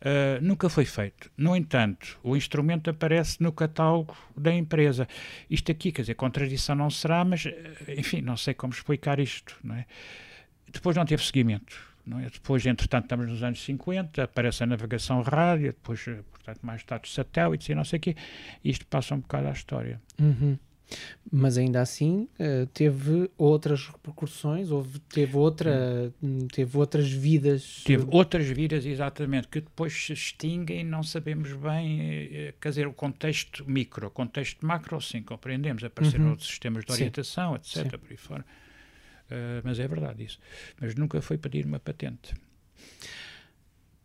[0.02, 1.30] Uh, nunca foi feito.
[1.38, 5.08] No entanto, o instrumento aparece no catálogo da empresa.
[5.48, 7.44] Isto aqui, quer dizer, contradição não será, mas,
[7.88, 9.56] enfim, não sei como explicar isto.
[9.64, 9.86] Não é?
[10.72, 11.89] Depois não teve seguimento
[12.20, 12.30] é?
[12.30, 17.10] Depois, entretanto, estamos nos anos 50, aparece a navegação rádio, depois, eh, portanto, mais tarde
[17.10, 18.16] satélites e não sei o quê.
[18.64, 20.02] Isto passa um bocado à história.
[20.20, 20.58] Uhum.
[21.32, 27.84] Mas ainda assim uh, teve outras repercussões, houve, teve, outra, hum, teve outras vidas.
[27.86, 32.94] Teve outras vidas, exatamente, que depois se extinguem não sabemos bem, uh, quer dizer, o
[32.94, 36.32] contexto micro, o contexto macro, sim, compreendemos, apareceram uhum.
[36.32, 37.82] outros sistemas de orientação, sim.
[37.82, 37.98] etc., sim.
[37.98, 38.46] por aí fora.
[39.30, 40.40] Uh, mas é verdade isso.
[40.80, 42.34] Mas nunca foi pedir uma patente.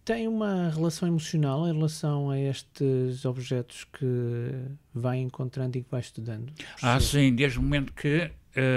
[0.04, 4.52] Tem uma relação emocional em relação a estes objetos que
[4.92, 6.52] vai encontrando e que vai estudando?
[6.82, 8.30] Ah, sim, desde o momento que uh,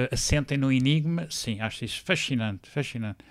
[0.09, 3.25] assentem no enigma, sim, acho isso fascinante, fascinante.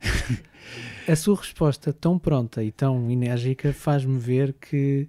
[1.08, 5.08] a sua resposta tão pronta e tão enérgica faz-me ver que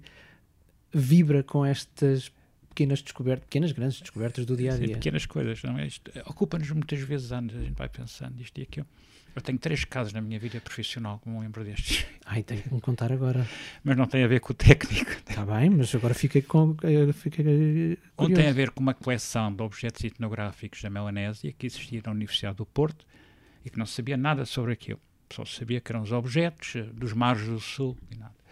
[0.92, 2.32] vibra com estas
[2.74, 4.88] pequenas descobertas, pequenas grandes descobertas do dia a dia.
[4.88, 5.88] Sim, pequenas coisas, não é?
[6.26, 8.86] Ocupa-nos muitas vezes anos, a gente vai pensando isto e aquilo.
[9.34, 12.06] Eu tenho três casos na minha vida profissional que me lembro destes.
[12.24, 13.46] Ai, tenho que me contar agora.
[13.82, 15.10] mas não tem a ver com o técnico.
[15.10, 16.76] Está bem, mas agora fiquei com.
[16.82, 17.44] Eh, fiquei
[17.94, 22.00] eh, um tem a ver com uma coleção de objetos etnográficos da Melanésia que existia
[22.04, 23.04] na Universidade do Porto
[23.64, 25.00] e que não sabia nada sobre aquilo.
[25.32, 28.43] Só sabia que eram os objetos eh, dos mares do Sul e nada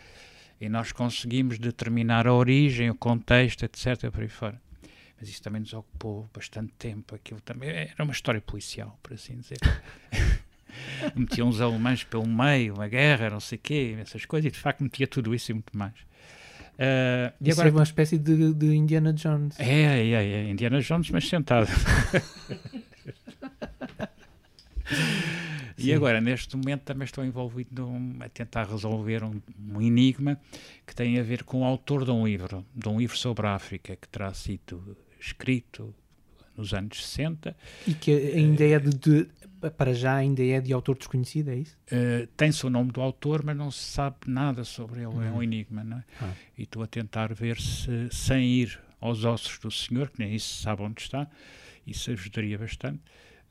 [0.63, 4.09] e nós conseguimos determinar a origem, o contexto, etc.
[4.13, 4.63] por aí fora.
[5.19, 7.17] Mas isso também nos ocupou bastante tempo.
[7.17, 9.59] Aquilo também era uma história policial, por assim dizer.
[11.17, 14.59] metia uns alemães pelo meio, uma guerra, não sei o quê, essas coisas, e de
[14.61, 15.95] facto metia tudo isso e muito mais.
[16.75, 19.59] Uh, e isso agora, é uma espécie de, de Indiana Jones.
[19.59, 21.67] É, é, é, é, Indiana Jones, mas sentado.
[25.83, 30.41] E agora, neste momento, também estou envolvido num, a tentar resolver um, um, enigma
[30.87, 33.55] que tem a ver com o autor de um livro, de um livro sobre a
[33.55, 35.95] África, que terá sido escrito
[36.57, 37.57] nos anos 60.
[37.87, 39.29] E que ainda é de, de
[39.71, 41.77] para já ainda é de autor desconhecido, é isso?
[41.87, 45.23] Uh, Tem-se o nome do autor, mas não se sabe nada sobre ele, uhum.
[45.23, 45.43] é um uhum.
[45.43, 46.05] enigma, não é?
[46.21, 46.33] Ah.
[46.59, 50.63] E estou a tentar ver se, sem ir aos ossos do senhor, que nem isso
[50.63, 51.29] sabe onde está,
[51.87, 53.01] isso ajudaria bastante,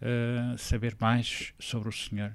[0.02, 2.34] uh, saber mais sobre o senhor.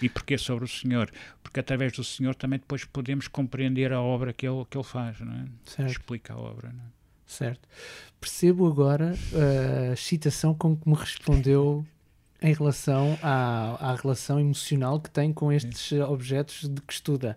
[0.00, 1.10] E porquê sobre o Senhor?
[1.42, 5.20] Porque através do Senhor também depois podemos compreender a obra que ele, que ele faz,
[5.20, 5.44] não é?
[5.64, 5.90] Certo.
[5.90, 6.86] Explica a obra, não é?
[7.26, 7.68] Certo.
[8.20, 11.84] Percebo agora a excitação com que me respondeu
[12.40, 16.00] em relação à, à relação emocional que tem com estes Sim.
[16.00, 17.36] objetos de que estuda.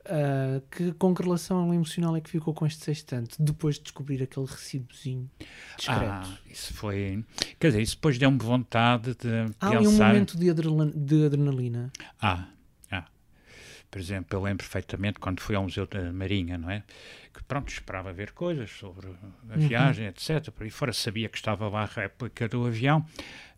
[0.00, 4.22] Uh, que, com que relação emocional é que ficou com este sextante depois de descobrir
[4.22, 5.30] aquele recibozinho
[5.76, 6.04] discreto?
[6.04, 7.24] Ah, isso foi.
[7.58, 9.28] Quer dizer, isso depois deu-me vontade de.
[9.60, 9.80] Há pensar...
[9.80, 10.48] um momento de,
[11.26, 12.46] adrenalina, ah.
[13.90, 16.82] Por exemplo, eu lembro perfeitamente quando fui ao Museu da Marinha, não é?
[17.32, 19.68] que pronto, esperava ver coisas sobre a uhum.
[19.68, 20.10] viagem, uhum.
[20.10, 20.50] etc.
[20.50, 23.04] Por aí fora sabia que estava lá a réplica do avião.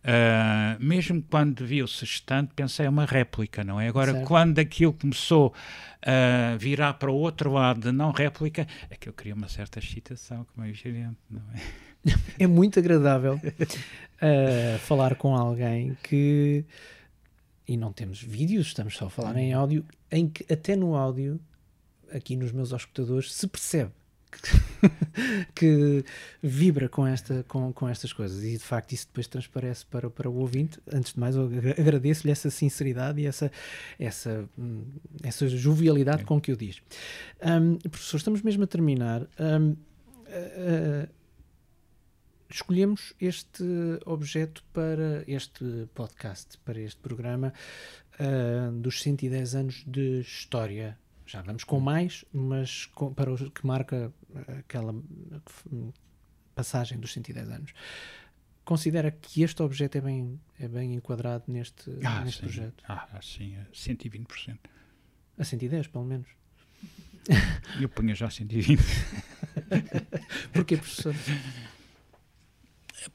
[0.03, 3.87] Uh, mesmo quando vi o sextante, pensei é uma réplica, não é?
[3.87, 4.27] Agora, certo.
[4.27, 5.53] quando aquilo começou
[6.01, 9.79] a virar para o outro lado de não réplica, é que eu queria uma certa
[9.79, 11.61] excitação, como é evidente, não é?
[12.37, 16.65] É muito agradável uh, falar com alguém que.
[17.67, 21.39] E não temos vídeos, estamos só a falar em áudio, em que até no áudio
[22.11, 23.91] aqui nos meus escutadores se percebe
[24.33, 26.05] que, que,
[26.41, 30.29] vibra com, esta, com, com estas coisas e de facto isso depois transparece para, para
[30.29, 30.79] o ouvinte.
[30.91, 33.51] Antes de mais, eu agradeço-lhe essa sinceridade e essa,
[33.99, 34.83] essa, hum,
[35.21, 36.25] essa jovialidade é.
[36.25, 36.81] com que o diz.
[37.41, 39.21] Um, professor, estamos mesmo a terminar.
[39.39, 39.75] Um, uh,
[41.05, 41.22] uh,
[42.55, 43.63] escolhemos este
[44.05, 47.53] objeto para este podcast, para este programa
[48.19, 53.65] uh, dos 110 anos de história já vamos com mais, mas com, para o que
[53.65, 54.13] marca
[54.59, 54.93] aquela
[56.53, 57.73] passagem dos 110 anos.
[58.63, 62.47] Considera que este objeto é bem, é bem enquadrado neste, ah, neste sim.
[62.47, 62.83] projeto?
[62.87, 64.57] Ah, sim, a 120%.
[65.37, 66.27] A 110, pelo menos.
[67.79, 68.81] Eu ponho já a 120.
[70.53, 71.15] Porquê, professor?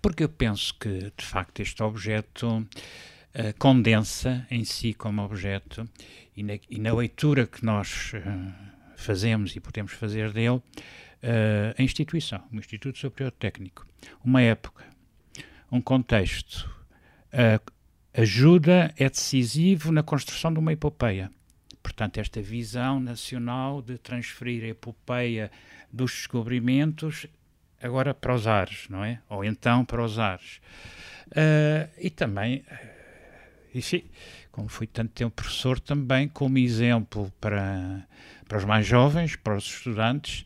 [0.01, 5.89] Porque eu penso que, de facto, este objeto uh, condensa em si como objeto
[6.37, 8.53] e na, e na leitura que nós uh,
[8.97, 10.63] fazemos e podemos fazer dele, uh,
[11.79, 13.87] a instituição, o Instituto Superior Técnico,
[14.25, 14.85] uma época,
[15.71, 16.71] um contexto,
[18.15, 21.31] ajuda, é decisivo na construção de uma epopeia.
[21.83, 25.51] Portanto, esta visão nacional de transferir a epopeia
[25.93, 27.27] dos descobrimentos
[27.83, 29.21] agora para os ares, não é?
[29.29, 30.61] Ou então para os ares.
[31.29, 32.65] Uh, e também
[33.75, 34.05] enfim,
[34.51, 38.07] como fui tanto tempo professor, também como exemplo para,
[38.47, 40.45] para os mais jovens, para os estudantes,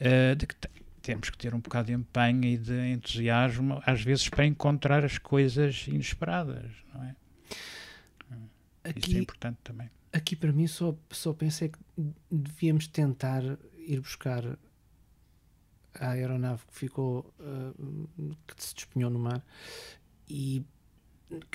[0.00, 0.54] uh, de que
[1.00, 5.18] temos que ter um bocado de empenho e de entusiasmo, às vezes para encontrar as
[5.18, 7.16] coisas inesperadas, não é?
[8.84, 9.90] Aqui, Isso é importante também.
[10.12, 11.78] Aqui para mim só, só pensei que
[12.30, 13.42] devíamos tentar
[13.86, 14.42] ir buscar
[16.00, 19.44] a aeronave que ficou, uh, que se despenhou no mar
[20.28, 20.64] e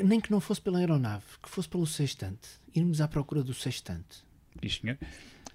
[0.04, 4.26] nem que não fosse pela aeronave, que fosse pelo sextante, irmos à procura do sextante.
[4.62, 4.98] Isso, senhor.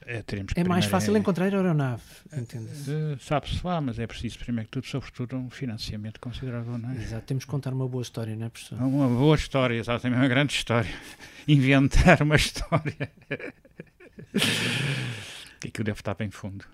[0.04, 0.24] É,
[0.56, 2.02] é mais fácil é, encontrar a aeronave,
[2.32, 2.90] entende-se?
[2.90, 6.96] Uh, Sabe-se lá, mas é preciso, primeiro que tudo, sobretudo, um financiamento considerável, não é?
[6.96, 8.82] Exato, temos que contar uma boa história, não é, professor?
[8.82, 10.92] Uma boa história, exatamente, uma grande história.
[11.46, 13.12] Inventar uma história.
[15.60, 16.64] que aquilo deve estar bem fundo.